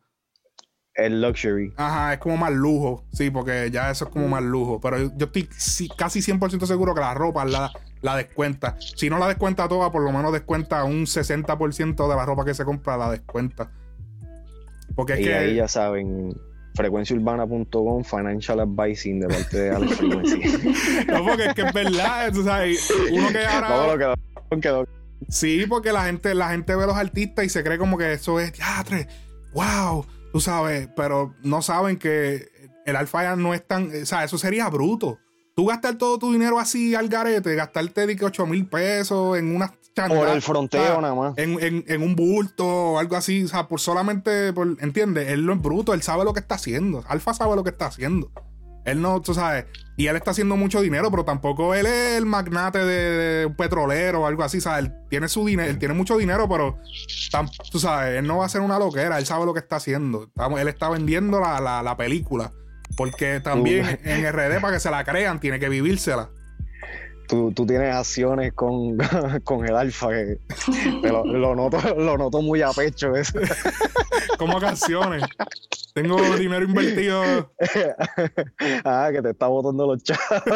el 0.95 1.21
luxury. 1.21 1.73
Ajá, 1.77 2.15
es 2.15 2.19
como 2.21 2.37
más 2.37 2.53
lujo. 2.53 3.05
Sí, 3.13 3.31
porque 3.31 3.71
ya 3.71 3.91
eso 3.91 4.05
es 4.05 4.11
como 4.11 4.29
más 4.29 4.43
lujo. 4.43 4.81
Pero 4.81 4.99
yo 5.17 5.27
estoy 5.27 5.49
casi 5.97 6.21
100% 6.21 6.67
seguro 6.67 6.95
que 6.95 7.01
la 7.01 7.15
ropa 7.15 7.45
la, 7.45 7.71
la 8.01 8.17
descuenta. 8.17 8.77
Si 8.79 9.11
no 9.11 9.19
la 9.19 9.27
descuenta 9.27 9.69
toda, 9.69 9.91
por 9.91 10.03
lo 10.03 10.13
menos 10.13 10.33
descuenta 10.33 10.85
un 10.85 11.07
60% 11.07 12.09
de 12.09 12.17
la 12.17 12.25
ropa 12.25 12.45
que 12.45 12.55
se 12.55 12.65
compra, 12.65 12.97
la 12.97 13.11
descuenta. 13.11 13.73
Porque 14.95 15.15
es 15.15 15.21
y 15.21 15.25
que. 15.25 15.35
ahí 15.35 15.55
ya 15.57 15.67
saben, 15.69 16.33
frecuenciaurbana.com, 16.75 18.05
financial 18.05 18.61
advising 18.61 19.21
de 19.21 19.29
parte 19.29 19.59
de 19.59 19.71
Alex 19.71 20.03
no, 21.09 21.25
porque 21.25 21.45
es 21.47 21.55
que 21.55 21.63
es 21.63 21.73
verdad. 21.73 22.33
Tú 22.33 22.45
sabes, 22.45 22.93
uno 23.11 23.29
que 23.29 23.47
ahora. 23.47 24.89
Sí, 25.29 25.65
porque 25.69 25.93
la 25.93 26.05
gente, 26.05 26.35
la 26.35 26.51
gente 26.51 26.75
ve 26.75 26.85
a 26.85 26.87
los 26.87 26.97
artistas 26.97 27.45
y 27.45 27.49
se 27.49 27.63
cree 27.63 27.79
como 27.79 27.97
que 27.97 28.13
eso 28.13 28.41
es 28.41 28.53
teatro. 28.53 28.97
¡Wow! 29.53 30.07
Tú 30.33 30.41
sabes, 30.41 30.89
pero 30.97 31.35
no 31.43 31.63
saben 31.63 31.97
que 31.97 32.49
el 32.85 32.97
alfa 32.97 33.37
no 33.37 33.55
es 33.55 33.67
tan. 33.67 33.91
O 34.03 34.07
sea, 34.07 34.25
eso 34.25 34.37
sería 34.37 34.69
bruto. 34.69 35.19
Tú 35.55 35.67
gastar 35.67 35.97
todo 35.97 36.19
tu 36.19 36.33
dinero 36.33 36.59
así 36.59 36.95
al 36.95 37.09
garete, 37.09 37.55
gastarte 37.55 38.07
de 38.07 38.25
8 38.25 38.47
mil 38.47 38.67
pesos 38.67 39.39
en 39.39 39.55
una 39.55 39.73
chandas. 39.95 40.19
Por 40.19 40.29
el 40.29 40.43
fronteo 40.43 41.01
nada 41.01 41.15
más. 41.15 41.35
En, 41.37 42.03
un 42.03 42.17
bulto 42.17 42.67
o 42.67 42.99
algo 42.99 43.17
así. 43.17 43.45
O 43.45 43.49
sea, 43.49 43.69
por 43.69 43.81
solamente. 43.81 44.53
Por, 44.53 44.77
¿Entiendes? 44.81 45.29
Él 45.29 45.47
no 45.47 45.53
es 45.53 45.63
bruto, 45.63 45.95
él 45.95 46.03
sabe 46.03 46.25
lo 46.25 46.33
que 46.33 46.41
está 46.41 46.57
haciendo. 46.57 47.05
Alfa 47.09 47.35
sabe 47.35 47.55
lo 47.57 47.65
que 47.65 47.71
está 47.71 47.87
haciendo. 47.87 48.31
Él 48.85 49.01
no, 49.01 49.21
tú 49.23 49.33
sabes, 49.33 49.65
y 49.97 50.09
él 50.09 50.17
está 50.17 50.33
haciendo 50.33 50.57
mucho 50.57 50.83
dinero, 50.83 51.11
pero 51.11 51.25
tampoco 51.25 51.75
él 51.75 51.87
es 51.87 52.19
el 52.19 52.27
magnate 52.27 52.85
de, 52.85 53.47
un 53.47 53.57
petrolero 53.57 54.23
o 54.23 54.27
algo 54.27 54.43
así, 54.43 54.61
¿sabes? 54.61 54.85
Él 54.85 54.93
tiene 55.09 55.29
su 55.29 55.45
dinero, 55.45 55.71
él 55.71 55.79
tiene 55.79 55.95
mucho 55.95 56.19
dinero, 56.19 56.47
pero 56.49 56.79
tú 57.71 57.79
sabes, 57.79 58.19
él 58.19 58.27
no 58.27 58.39
va 58.39 58.47
a 58.47 58.49
ser 58.51 58.61
una 58.61 58.79
loquera, 58.79 59.19
él 59.19 59.25
sabe 59.25 59.47
lo 59.47 59.55
que 59.55 59.61
está 59.61 59.77
haciendo. 59.77 60.31
Él 60.59 60.69
está 60.69 60.91
vendiendo 60.91 61.41
la, 61.41 61.95
película, 61.97 62.53
porque 62.97 63.41
también 63.41 63.85
uh. 63.87 64.09
en 64.09 64.33
RD, 64.33 64.61
para 64.61 64.75
que 64.75 64.81
se 64.81 64.91
la 64.91 65.05
crean, 65.05 65.41
tiene 65.41 65.59
que 65.59 65.69
vivírsela. 65.69 66.31
tú, 67.29 67.53
tú 67.53 67.67
tienes 67.67 67.95
acciones 67.95 68.53
con, 68.53 68.97
con 69.45 69.65
el 69.67 69.77
alfa 69.77 70.11
que 70.11 70.39
lo, 71.03 71.25
lo 71.25 71.55
noto, 71.55 71.79
lo 71.97 72.17
noto 72.19 72.43
muy 72.43 72.63
a 72.63 72.71
pecho 72.71 73.15
eso. 73.15 73.39
Como 74.39 74.61
canciones. 74.61 75.23
Tengo 75.95 76.21
dinero 76.37 76.65
invertido. 76.65 77.23
ah, 78.85 79.11
que 79.13 79.23
te 79.23 79.31
está 79.31 79.47
botando 79.47 79.87
los 79.87 80.03
chavos. 80.03 80.53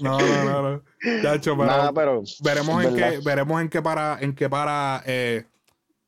No, 0.00 0.18
no, 0.18 0.44
no, 0.44 0.62
no. 0.62 0.82
Chacho, 1.22 1.56
pero, 1.56 1.66
Nada, 1.66 1.92
pero 1.92 2.22
veremos 2.42 2.84
en 2.84 2.96
qué, 2.96 3.20
veremos 3.24 3.60
en 3.60 3.68
qué 3.68 3.80
para, 3.80 4.18
en 4.20 4.34
qué 4.34 4.50
para 4.50 5.02
eh, 5.06 5.44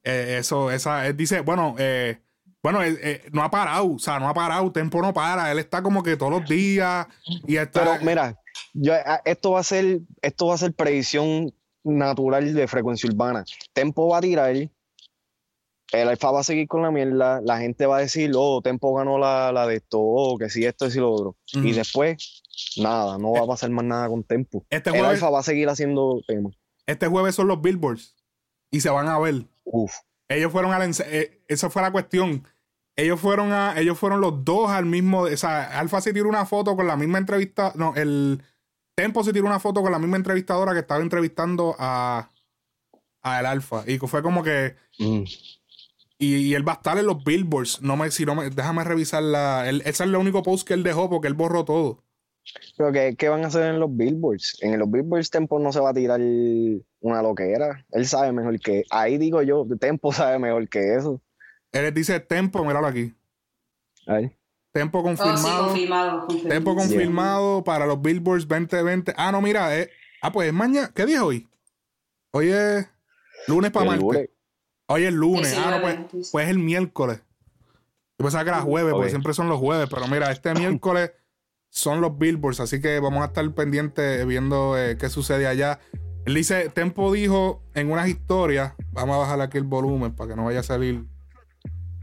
eh, 0.03 0.39
eso, 0.41 0.71
esa, 0.73 1.07
él 1.07 1.17
dice, 1.17 1.41
bueno, 1.41 1.77
eh, 1.79 2.19
bueno, 2.63 2.83
él, 2.83 2.99
eh, 3.03 3.25
no 3.33 3.43
ha 3.43 3.51
parado, 3.51 3.95
o 3.95 3.99
sea, 3.99 4.19
no 4.21 4.29
ha 4.29 4.35
parado, 4.35 4.71
Tempo 4.71 5.01
no 5.03 5.13
para, 5.13 5.51
él 5.51 5.59
está 5.59 5.83
como 5.83 6.03
que 6.03 6.17
todos 6.17 6.31
los 6.33 6.49
días 6.49 7.07
y 7.47 7.57
está. 7.57 7.81
Pero 7.81 8.05
mira, 8.05 8.39
yo, 8.73 8.95
a- 8.95 9.23
esto 9.25 9.53
va 9.53 9.61
a 9.61 9.65
ser, 9.65 10.01
esto 10.23 10.47
va 10.47 10.55
a 10.55 10.59
ser 10.59 10.73
predicción 10.73 11.53
natural 11.85 12.55
de 12.55 12.69
frecuencia 12.69 13.11
urbana. 13.11 13.45
Tempo 13.73 14.09
va 14.09 14.19
a 14.19 14.21
tirar, 14.21 14.55
el 14.55 16.09
alfa 16.09 16.31
va 16.31 16.41
a 16.41 16.45
seguir 16.45 16.69
con 16.69 16.83
la 16.83 16.91
mierda, 16.91 17.41
la 17.43 17.59
gente 17.59 17.85
va 17.87 17.99
a 17.99 18.01
decir, 18.01 18.33
oh, 18.37 18.63
Tempo 18.63 18.95
ganó 18.95 19.19
la, 19.19 19.53
la 19.53 19.67
de 19.67 19.77
esto, 19.77 19.99
oh, 20.01 20.39
que 20.39 20.49
si 20.49 20.65
esto, 20.65 20.87
y 20.87 20.91
si 20.91 20.99
lo 21.01 21.13
otro. 21.13 21.37
Y 21.53 21.73
después, 21.73 22.43
nada, 22.79 23.19
no 23.19 23.33
va 23.33 23.41
a 23.41 23.47
pasar 23.47 23.71
más 23.71 23.85
nada 23.85 24.09
con 24.09 24.23
Tempo. 24.25 24.65
Este 24.71 24.91
el 24.91 24.97
jueves, 24.97 25.15
alfa 25.15 25.31
va 25.31 25.41
a 25.41 25.43
seguir 25.43 25.69
haciendo 25.69 26.23
temas. 26.27 26.55
este 26.87 27.09
jueves 27.09 27.35
son 27.35 27.49
los 27.49 27.61
Billboards 27.61 28.17
y 28.71 28.81
se 28.81 28.89
van 28.89 29.09
a 29.09 29.19
ver. 29.19 29.47
Uf. 29.65 29.93
Ellos 30.29 30.51
fueron 30.51 30.73
al 30.73 30.91
eh, 31.07 31.43
esa 31.47 31.69
fue 31.69 31.83
la 31.83 31.93
cuestión. 31.93 32.47
Ellos 32.97 33.19
fueron 33.21 33.53
a, 33.53 33.79
ellos 33.81 33.99
fueron 33.99 34.21
los 34.21 34.45
dos 34.45 34.71
al 34.71 34.85
mismo, 34.87 35.21
o 35.23 35.37
sea, 35.37 35.79
Alfa 35.79 36.01
se 36.01 36.13
tiró 36.13 36.29
una 36.29 36.45
foto 36.45 36.77
con 36.77 36.87
la 36.87 36.97
misma 36.97 37.19
entrevista, 37.19 37.73
no, 37.75 37.95
el 37.97 38.43
Tempo 38.95 39.25
se 39.25 39.33
tiró 39.33 39.47
una 39.47 39.59
foto 39.61 39.81
con 39.81 39.91
la 39.91 39.99
misma 39.99 40.19
entrevistadora 40.19 40.75
que 40.75 40.81
estaba 40.81 41.01
entrevistando 41.01 41.75
a, 41.79 42.29
a 43.23 43.41
el 43.41 43.47
Alfa 43.47 43.85
y 43.87 43.97
fue 43.99 44.23
como 44.23 44.43
que 44.43 44.75
Mm. 44.99 45.23
y, 46.19 46.37
y 46.37 46.55
él 46.55 46.69
va 46.69 46.73
a 46.73 46.77
estar 46.77 46.99
en 46.99 47.07
los 47.07 47.25
billboards, 47.25 47.81
no 47.81 47.97
me 47.97 48.11
si 48.11 48.27
no 48.27 48.35
me 48.35 48.51
déjame 48.51 48.85
revisar 48.85 49.23
la 49.23 49.67
él- 49.69 49.81
ese 49.81 49.91
es 49.91 50.01
el 50.03 50.15
único 50.17 50.43
post 50.43 50.69
que 50.69 50.75
él 50.75 50.83
dejó 50.83 51.09
porque 51.09 51.29
él 51.29 51.35
borró 51.35 51.65
todo. 51.65 52.05
Pero 52.77 52.93
¿qué, 52.93 53.15
qué 53.17 53.29
van 53.31 53.45
a 53.45 53.47
hacer 53.47 53.63
en 53.73 53.81
los 53.81 53.97
billboards? 53.97 54.59
En 54.61 54.79
los 54.79 54.91
billboards 54.91 55.31
Tempo 55.31 55.59
no 55.59 55.73
se 55.73 55.81
va 55.81 55.91
a 55.91 55.95
tirar 55.95 56.21
una 56.21 57.23
loquera. 57.23 57.87
Él 57.93 58.07
sabe 58.07 58.33
mejor 58.33 58.59
que... 58.61 58.83
Ahí 58.91 59.17
digo 59.17 59.43
yo, 59.43 59.65
Tempo 59.81 60.13
sabe 60.13 60.39
mejor 60.41 60.69
que 60.69 60.95
eso. 60.97 61.23
Él 61.73 61.93
dice 61.95 62.21
Tempo, 62.21 62.65
míralo 62.65 62.87
aquí. 62.87 63.15
A 64.07 64.15
ver. 64.15 64.37
Tempo 64.73 65.01
Oh, 65.01 65.03
sí, 65.03 65.17
confirmado. 65.17 66.27
Tempo 66.49 66.75
confirmado 66.75 67.65
para 67.65 67.87
los 67.87 68.01
Billboards 68.01 68.47
2020. 68.49 69.13
Ah, 69.17 69.31
no, 69.33 69.41
mira. 69.43 69.77
eh, 69.79 69.91
ah, 70.23 70.33
pues 70.33 70.49
es 70.49 70.55
mañana. 70.55 70.91
¿Qué 70.95 71.05
día 71.07 71.17
es 71.17 71.23
hoy? 71.23 71.49
Hoy 72.33 72.49
es 72.49 72.89
lunes 73.49 73.71
para 73.71 73.87
martes. 73.87 74.03
lunes. 74.05 74.31
Hoy 74.87 75.05
es 75.05 75.13
lunes. 75.13 75.55
ah, 75.59 75.71
no, 75.73 75.79
19, 75.79 76.09
pues, 76.11 76.31
pues 76.33 76.45
es 76.47 76.51
el 76.51 76.59
miércoles. 76.59 77.21
Yo 78.19 78.25
pensaba 78.25 78.45
que 78.45 78.51
era 78.51 78.61
jueves, 78.63 78.93
porque 78.93 79.07
Ok. 79.07 79.11
siempre 79.11 79.35
son 79.35 79.49
los 79.49 79.59
jueves. 79.59 79.89
Pero 79.91 80.07
mira, 80.09 80.31
este 80.31 80.55
miércoles 80.55 81.13
son 81.69 82.01
los 82.01 82.17
Billboards. 82.17 82.61
Así 82.61 82.81
que 82.81 82.99
vamos 83.01 83.23
a 83.23 83.27
estar 83.27 83.51
pendientes 83.55 84.27
viendo 84.27 84.79
eh, 84.79 84.97
qué 84.99 85.11
sucede 85.11 85.47
allá. 85.47 85.81
Él 86.25 86.35
dice, 86.35 86.71
Tempo 86.71 87.13
dijo 87.13 87.63
en 87.75 87.91
unas 87.91 88.09
historias, 88.09 88.73
vamos 88.93 89.17
a 89.17 89.19
bajar 89.19 89.41
aquí 89.43 89.59
el 89.59 89.65
volumen 89.65 90.15
para 90.15 90.31
que 90.31 90.37
no 90.37 90.45
vaya 90.45 90.61
a 90.61 90.63
salir. 90.63 91.05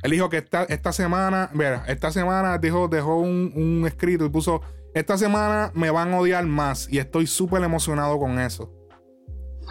Él 0.03 0.11
dijo 0.11 0.29
que 0.29 0.37
esta, 0.37 0.63
esta 0.63 0.91
semana, 0.93 1.49
mira, 1.53 1.83
esta 1.87 2.11
semana 2.11 2.57
dijo, 2.57 2.87
dejó 2.87 3.17
un, 3.17 3.51
un 3.55 3.85
escrito 3.85 4.25
y 4.25 4.29
puso, 4.29 4.61
esta 4.93 5.17
semana 5.17 5.71
me 5.73 5.89
van 5.91 6.13
a 6.13 6.19
odiar 6.19 6.45
más 6.45 6.87
y 6.91 6.99
estoy 6.99 7.27
súper 7.27 7.63
emocionado 7.63 8.17
con 8.19 8.39
eso. 8.39 8.71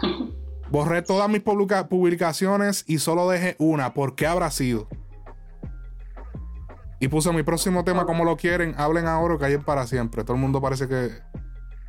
Borré 0.71 1.01
todas 1.01 1.27
mis 1.29 1.41
publica- 1.41 1.87
publicaciones 1.89 2.83
y 2.87 2.99
solo 2.99 3.27
dejé 3.27 3.55
una. 3.57 3.93
¿Por 3.95 4.15
qué 4.15 4.27
habrá 4.27 4.51
sido? 4.51 4.87
Y 6.99 7.07
puso 7.07 7.31
mi 7.33 7.43
próximo 7.43 7.83
tema, 7.83 8.05
como 8.05 8.25
lo 8.25 8.35
quieren, 8.37 8.75
hablen 8.77 9.07
ahora 9.07 9.35
o 9.35 9.37
callen 9.39 9.63
para 9.63 9.87
siempre. 9.87 10.23
Todo 10.23 10.35
el 10.35 10.41
mundo 10.41 10.61
parece 10.61 10.87
que... 10.87 11.09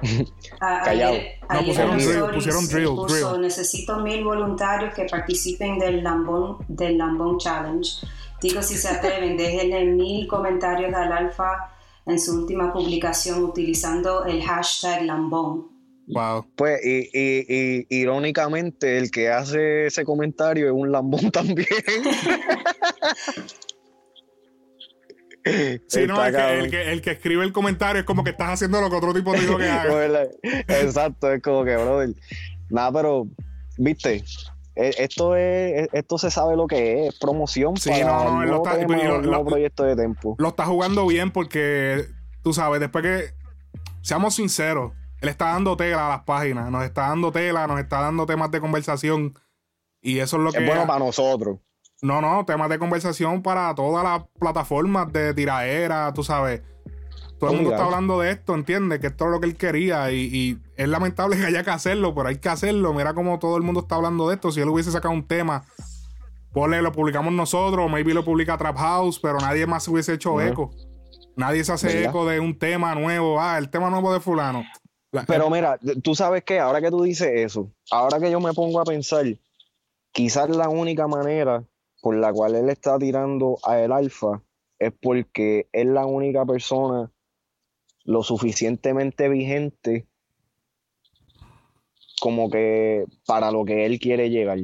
A- 0.61 0.81
Callado. 0.85 1.13
Ayer, 1.13 1.41
No, 1.43 1.47
ayer 1.51 1.67
pusieron 1.67 1.99
drill, 1.99 2.35
pusieron 2.35 2.69
drill, 2.69 2.87
puso, 2.89 3.29
drill. 3.33 3.43
necesito 3.43 3.99
mil 4.01 4.25
voluntarios 4.25 4.95
que 4.95 5.05
participen 5.05 5.79
del 5.79 6.03
Lambón, 6.03 6.59
del 6.69 6.97
Lambón 6.97 7.39
Challenge. 7.39 8.07
Digo, 8.41 8.63
si 8.63 8.77
se 8.77 8.89
atreven, 8.89 9.37
déjenle 9.37 9.85
mil 9.85 10.27
comentarios 10.27 10.93
al 10.95 11.13
Alfa 11.13 11.75
en 12.07 12.19
su 12.19 12.41
última 12.41 12.73
publicación 12.73 13.43
utilizando 13.45 14.25
el 14.25 14.43
hashtag 14.43 15.05
Lambón. 15.05 15.69
Wow. 16.09 16.47
Pues, 16.57 16.85
y, 16.85 17.09
y, 17.13 17.87
y 17.89 18.01
irónicamente, 18.01 18.99
el 18.99 19.11
que 19.11 19.31
hace 19.31 19.87
ese 19.87 20.05
comentario 20.05 20.67
es 20.67 20.73
un 20.73 20.91
lambón 20.91 21.31
también. 21.33 21.67
Sí, 25.87 26.07
no, 26.07 26.25
el 26.25 26.35
que, 26.35 26.59
el, 26.59 26.71
que, 26.71 26.93
el 26.93 27.03
que 27.03 27.11
escribe 27.13 27.45
el 27.45 27.53
comentario 27.53 28.01
es 28.01 28.07
como 28.07 28.25
que 28.25 28.31
estás 28.31 28.55
haciendo 28.55 28.81
lo 28.81 28.91
que 28.91 28.97
otro 28.97 29.15
tipo 29.15 29.33
dijo 29.35 29.57
que 29.57 29.65
haga. 29.69 29.91
Pues, 29.91 30.29
Exacto, 30.69 31.33
es 31.33 31.43
como 31.43 31.65
que, 31.65 31.77
brother. 31.77 32.15
Nada, 32.71 32.93
pero, 32.93 33.29
viste, 33.79 34.23
esto 34.99 35.37
es, 35.37 35.89
esto 35.93 36.19
se 36.19 36.31
sabe 36.31 36.57
lo 36.57 36.67
que 36.67 37.07
es, 37.07 37.19
promoción 37.19 37.77
Sí, 37.77 37.91
para 37.91 38.05
no, 38.07 38.13
no, 38.25 38.43
el 38.43 38.49
lo 38.51 38.57
nuevo, 38.59 38.67
está- 38.67 38.79
tema, 38.79 38.97
lo- 38.97 39.17
el 39.17 39.23
nuevo 39.27 39.45
lo- 39.45 39.51
proyecto 39.51 39.83
de 39.85 39.97
Tempo. 39.97 40.35
Lo 40.39 40.49
está 40.49 40.65
jugando 40.67 41.07
bien 41.07 41.31
porque, 41.31 42.07
tú 42.43 42.53
sabes, 42.53 42.81
después 42.81 43.03
que, 43.03 43.35
seamos 44.03 44.35
sinceros, 44.37 44.93
él 45.21 45.29
está 45.29 45.47
dando 45.47 45.77
tela 45.77 46.07
a 46.07 46.09
las 46.11 46.25
páginas, 46.25 46.71
nos 46.71 46.85
está 46.85 47.09
dando 47.09 47.31
tela, 47.33 47.67
nos 47.67 47.79
está 47.81 48.01
dando 48.01 48.25
temas 48.27 48.51
de 48.51 48.61
conversación. 48.61 49.35
Y 50.01 50.19
eso 50.21 50.39
es 50.39 50.43
lo 50.43 50.51
que... 50.53 50.59
Es 50.59 50.67
bueno 50.67 50.87
para 50.87 50.99
nosotros. 50.99 51.59
No, 52.03 52.23
no, 52.23 52.47
temas 52.47 52.71
de 52.71 52.79
conversación 52.79 53.43
para 53.43 53.75
todas 53.75 54.03
las 54.03 54.23
plataformas 54.39 55.13
de 55.13 55.35
tiraera, 55.35 56.11
tú 56.15 56.25
sabes. 56.25 56.63
Todo 57.41 57.51
el 57.51 57.57
mundo 57.57 57.71
está 57.71 57.85
hablando 57.87 58.21
de 58.21 58.31
esto, 58.31 58.55
¿entiendes? 58.55 59.01
Que 59.01 59.07
esto 59.09 59.25
es 59.25 59.31
lo 59.31 59.41
que 59.41 59.47
él 59.47 59.57
quería 59.57 60.13
y, 60.13 60.17
y 60.33 60.59
es 60.77 60.89
lamentable 60.89 61.37
que 61.37 61.47
haya 61.47 61.65
que 61.65 61.71
hacerlo, 61.71 62.15
pero 62.15 62.29
hay 62.29 62.37
que 62.37 62.49
hacerlo. 62.49 62.93
Mira 62.95 63.15
cómo 63.15 63.39
todo 63.39 63.57
el 63.57 63.63
mundo 63.63 63.81
está 63.81 63.95
hablando 63.97 64.29
de 64.29 64.35
esto. 64.37 64.53
Si 64.53 64.61
él 64.61 64.69
hubiese 64.69 64.93
sacado 64.93 65.13
un 65.15 65.27
tema, 65.27 65.65
ponle, 66.53 66.83
lo 66.83 66.93
publicamos 66.93 67.33
nosotros, 67.33 67.91
maybe 67.91 68.13
lo 68.15 68.25
publica 68.25 68.57
Trap 68.59 68.77
House, 68.77 69.19
pero 69.21 69.39
nadie 69.39 69.67
más 69.67 69.85
se 69.85 69.91
hubiese 69.91 70.15
hecho 70.15 70.41
eco. 70.41 70.71
Nadie 71.37 71.65
se 71.65 71.73
hace 71.73 72.05
eco 72.05 72.27
de 72.27 72.41
un 72.41 72.59
tema 72.59 72.95
nuevo. 72.95 73.41
Ah, 73.41 73.57
el 73.59 73.71
tema 73.71 73.89
nuevo 73.91 74.13
de 74.13 74.21
fulano. 74.21 74.63
La- 75.13 75.25
Pero 75.25 75.49
mira, 75.51 75.79
tú 76.03 76.15
sabes 76.15 76.45
que 76.45 76.61
ahora 76.61 76.81
que 76.81 76.91
tú 76.91 77.03
dices 77.03 77.29
eso, 77.35 77.71
ahora 77.91 78.21
que 78.21 78.31
yo 78.31 78.39
me 78.41 78.53
pongo 78.53 78.81
a 78.81 78.85
pensar, 78.85 79.25
quizás 80.13 80.51
la 80.51 80.69
única 80.69 81.09
manera 81.09 81.65
por 82.03 82.17
la 82.17 82.33
cual 82.33 82.55
él 82.55 82.69
está 82.69 82.99
tirando 82.99 83.57
a 83.65 83.79
el 83.81 83.93
alfa 83.93 84.43
es 84.79 84.93
porque 85.03 85.69
es 85.73 85.87
la 85.87 86.07
única 86.07 86.45
persona 86.47 87.11
lo 88.11 88.23
suficientemente 88.25 89.29
vigente 89.29 90.07
como 92.21 92.51
que 92.51 93.05
para 93.27 93.51
lo 93.51 93.65
que 93.65 93.87
él 93.87 93.99
quiere 93.99 94.29
llegar. 94.31 94.59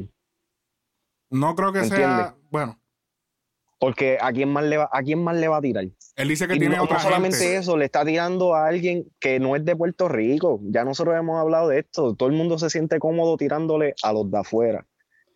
no 1.30 1.54
creo 1.54 1.72
que 1.72 1.84
sea... 1.84 2.34
Bueno, 2.50 2.78
Porque 3.78 4.18
a 4.20 4.32
quién 4.32 4.50
más 4.52 4.64
le 4.64 4.76
va, 4.78 4.88
a 4.92 5.02
quién 5.02 5.22
más 5.22 5.36
le 5.36 5.48
va 5.48 5.58
a 5.58 5.60
tirar. 5.62 5.84
él 6.16 6.28
dice 6.28 6.46
que 6.48 6.56
Y 6.56 6.58
tiene 6.58 6.76
no, 6.76 6.84
otra 6.84 6.96
no 6.96 7.02
solamente 7.02 7.36
gente. 7.38 7.56
eso, 7.56 7.76
le 7.76 7.84
está 7.86 8.04
tirando 8.04 8.54
a 8.54 8.66
alguien 8.66 9.04
que 9.20 9.38
no 9.38 9.54
es 9.56 9.64
de 9.64 9.76
Puerto 9.76 10.08
Rico. 10.08 10.60
Ya 10.64 10.84
nosotros 10.84 11.14
hemos 11.18 11.38
hablado 11.40 11.68
de 11.68 11.78
esto. 11.80 12.14
Todo 12.14 12.28
el 12.28 12.34
mundo 12.34 12.58
se 12.58 12.68
siente 12.70 12.98
cómodo 12.98 13.36
tirándole 13.36 13.94
a 14.02 14.12
los 14.12 14.30
de 14.30 14.38
afuera. 14.38 14.86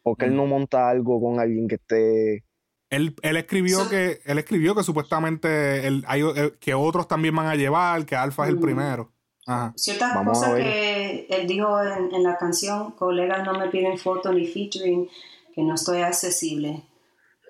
Porque 0.03 0.25
él 0.27 0.33
Mm. 0.33 0.37
no 0.37 0.47
monta 0.47 0.89
algo 0.89 1.21
con 1.21 1.39
alguien 1.41 1.69
que 1.69 1.75
esté. 1.77 2.45
Él, 2.91 3.15
él 3.23 3.37
escribió 3.37 3.85
So- 3.85 3.89
que 3.89 4.21
él 4.25 4.39
escribió 4.39 4.75
que 4.75 4.83
supuestamente 4.83 5.87
él- 5.87 6.05
hay, 6.09 6.23
eh, 6.23 6.55
que 6.61 6.75
otros 6.75 7.07
también 7.09 7.35
van 7.37 7.47
a 7.47 7.55
llevar, 7.55 8.05
que 8.05 8.17
Alfa 8.17 8.43
es 8.45 8.51
el 8.51 8.57
Mm. 8.57 8.61
primero. 8.61 9.13
Ajá. 9.47 9.73
Ciertas 9.77 10.15
Vamos 10.15 10.39
cosas 10.39 10.55
que 10.57 11.27
él 11.31 11.47
dijo 11.47 11.81
en, 11.83 12.15
en 12.15 12.23
la 12.23 12.37
canción, 12.37 12.93
colegas 12.93 13.45
no 13.45 13.59
me 13.59 13.69
piden 13.69 13.97
foto 13.99 14.33
ni 14.33 14.47
featuring, 14.47 15.09
que 15.55 15.63
no 15.63 15.75
estoy 15.75 16.03
accesible. 16.03 16.83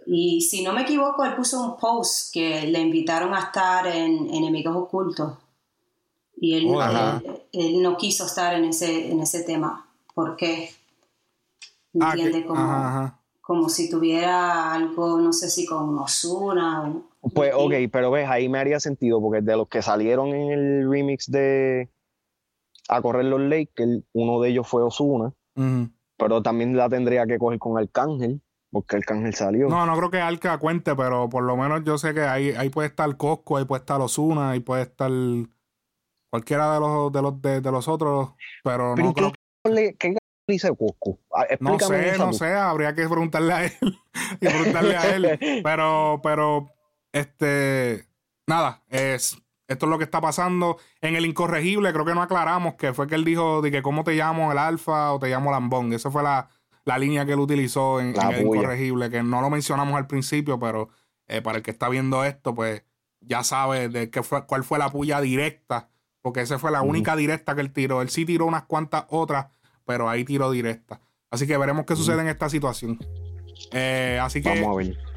Y 0.06 0.40
si 0.42 0.62
no 0.62 0.72
me 0.72 0.82
equivoco, 0.82 1.24
él 1.24 1.34
puso 1.34 1.60
un 1.62 1.76
post 1.78 2.32
que 2.32 2.62
le 2.66 2.78
invitaron 2.80 3.34
a 3.34 3.40
estar 3.40 3.86
en 3.86 4.32
Enemigos 4.32 4.74
Ocultos. 4.76 5.38
Y 6.36 6.56
él, 6.56 6.66
Oh, 6.68 6.82
él, 6.82 7.42
él 7.52 7.82
no 7.82 7.96
quiso 7.98 8.24
estar 8.24 8.54
en 8.54 8.64
ese, 8.64 9.10
en 9.10 9.20
ese 9.20 9.42
tema. 9.42 9.86
¿Por 10.14 10.36
qué? 10.36 10.70
Ah, 12.00 12.12
que- 12.14 12.22
¿Entiende? 12.22 12.46
como, 12.46 12.60
ajá, 12.60 12.88
ajá. 12.88 13.19
Como 13.50 13.68
si 13.68 13.90
tuviera 13.90 14.72
algo, 14.72 15.18
no 15.18 15.32
sé 15.32 15.50
si 15.50 15.66
con 15.66 15.98
Osuna 15.98 16.84
o... 16.84 17.30
Pues, 17.34 17.52
ok, 17.52 17.72
pero 17.90 18.12
ves, 18.12 18.28
ahí 18.28 18.48
me 18.48 18.60
haría 18.60 18.78
sentido, 18.78 19.20
porque 19.20 19.40
de 19.40 19.56
los 19.56 19.66
que 19.66 19.82
salieron 19.82 20.28
en 20.28 20.52
el 20.52 20.88
remix 20.88 21.28
de 21.28 21.90
A 22.88 23.02
Correr 23.02 23.24
los 23.24 23.40
Lakers, 23.40 24.04
uno 24.12 24.40
de 24.40 24.50
ellos 24.50 24.68
fue 24.68 24.84
Osuna, 24.84 25.32
pero 26.16 26.42
también 26.42 26.76
la 26.76 26.88
tendría 26.88 27.26
que 27.26 27.38
coger 27.38 27.58
con 27.58 27.76
Arcángel, 27.76 28.40
porque 28.70 28.98
Arcángel 28.98 29.34
salió. 29.34 29.68
No, 29.68 29.84
no 29.84 29.96
creo 29.96 30.12
que 30.12 30.20
Alca 30.20 30.56
cuente, 30.58 30.94
pero 30.94 31.28
por 31.28 31.42
lo 31.42 31.56
menos 31.56 31.82
yo 31.82 31.98
sé 31.98 32.14
que 32.14 32.22
ahí, 32.22 32.50
ahí 32.50 32.70
puede 32.70 32.86
estar 32.86 33.16
Cosco, 33.16 33.56
ahí 33.56 33.64
puede 33.64 33.80
estar 33.80 34.00
Osuna, 34.00 34.50
ahí 34.50 34.60
puede 34.60 34.82
estar 34.82 35.10
cualquiera 36.30 36.74
de 36.74 36.78
los 36.78 37.12
de 37.12 37.20
los 37.20 37.42
de, 37.42 37.60
los 37.62 37.88
otros, 37.88 38.30
pero, 38.62 38.94
no 38.94 39.12
creo 39.12 39.32
¿qué, 39.64 39.96
¿Qué 39.98 40.19
dice 40.52 40.72
Cusco? 40.72 41.18
Ah, 41.34 41.46
no 41.60 41.78
sé, 41.78 42.18
no 42.18 42.32
sé, 42.32 42.52
habría 42.52 42.94
que 42.94 43.08
preguntarle 43.08 43.52
a 43.52 43.64
él 43.64 43.72
y 44.40 44.46
preguntarle 44.46 44.96
a 44.96 45.16
él, 45.16 45.38
pero 45.64 46.20
pero 46.22 46.70
este 47.12 48.06
nada, 48.46 48.82
es 48.88 49.36
esto 49.70 49.86
es 49.86 49.90
lo 49.90 49.98
que 49.98 50.04
está 50.04 50.20
pasando. 50.20 50.78
En 51.00 51.14
el 51.14 51.24
incorregible, 51.24 51.92
creo 51.92 52.04
que 52.04 52.14
no 52.14 52.22
aclaramos 52.22 52.74
que 52.74 52.92
fue 52.92 53.06
que 53.06 53.14
él 53.14 53.24
dijo 53.24 53.62
de 53.62 53.70
que 53.70 53.82
cómo 53.82 54.02
te 54.02 54.14
llamo 54.14 54.50
el 54.50 54.58
alfa 54.58 55.12
o 55.12 55.20
te 55.20 55.28
llamo 55.28 55.52
lambón. 55.52 55.92
Esa 55.92 56.10
fue 56.10 56.24
la, 56.24 56.48
línea 56.98 57.24
que 57.24 57.34
él 57.34 57.38
utilizó 57.38 58.00
en, 58.00 58.16
el 58.20 58.42
incorregible, 58.42 59.10
que 59.10 59.22
no 59.22 59.40
lo 59.40 59.48
mencionamos 59.48 59.94
al 59.94 60.08
principio, 60.08 60.58
pero 60.58 60.88
eh, 61.28 61.40
para 61.40 61.58
el 61.58 61.62
que 61.62 61.70
está 61.70 61.88
viendo 61.88 62.24
esto, 62.24 62.52
pues 62.52 62.82
ya 63.20 63.44
sabe 63.44 63.88
de 63.88 64.10
qué 64.10 64.24
fue, 64.24 64.44
cuál 64.44 64.64
fue 64.64 64.80
la 64.80 64.90
puya 64.90 65.20
directa, 65.20 65.88
porque 66.20 66.40
esa 66.40 66.58
fue 66.58 66.72
la 66.72 66.82
única 66.82 67.14
directa 67.14 67.54
que 67.54 67.60
él 67.60 67.72
tiró. 67.72 68.02
Él 68.02 68.10
sí 68.10 68.24
tiró 68.24 68.46
unas 68.46 68.64
cuantas 68.64 69.04
otras, 69.08 69.46
pero 69.84 70.08
ahí 70.08 70.24
tiró 70.24 70.50
directa. 70.50 71.00
Así 71.30 71.46
que 71.46 71.56
veremos 71.56 71.86
qué 71.86 71.96
sucede 71.96 72.20
en 72.20 72.28
esta 72.28 72.48
situación. 72.48 72.98
Eh, 73.72 74.18
así 74.20 74.42
que 74.42 74.62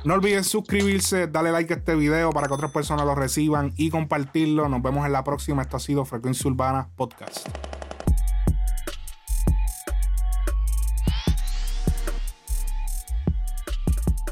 no 0.04 0.14
olviden 0.14 0.44
suscribirse, 0.44 1.28
darle 1.28 1.52
like 1.52 1.74
a 1.74 1.78
este 1.78 1.96
video 1.96 2.32
para 2.32 2.48
que 2.48 2.54
otras 2.54 2.72
personas 2.72 3.06
lo 3.06 3.16
reciban 3.16 3.74
y 3.78 3.90
compartirlo. 3.90 4.68
Nos 4.70 4.82
vemos 4.82 5.06
en 5.06 5.14
la 5.14 5.24
próxima. 5.24 5.62
Esto 5.62 5.78
ha 5.78 5.80
sido 5.80 6.06
Frecuencia 6.06 6.50
Urbana 6.50 6.90
Podcast. 6.96 7.48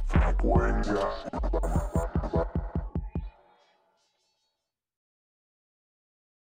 Frecuencia 0.08 1.11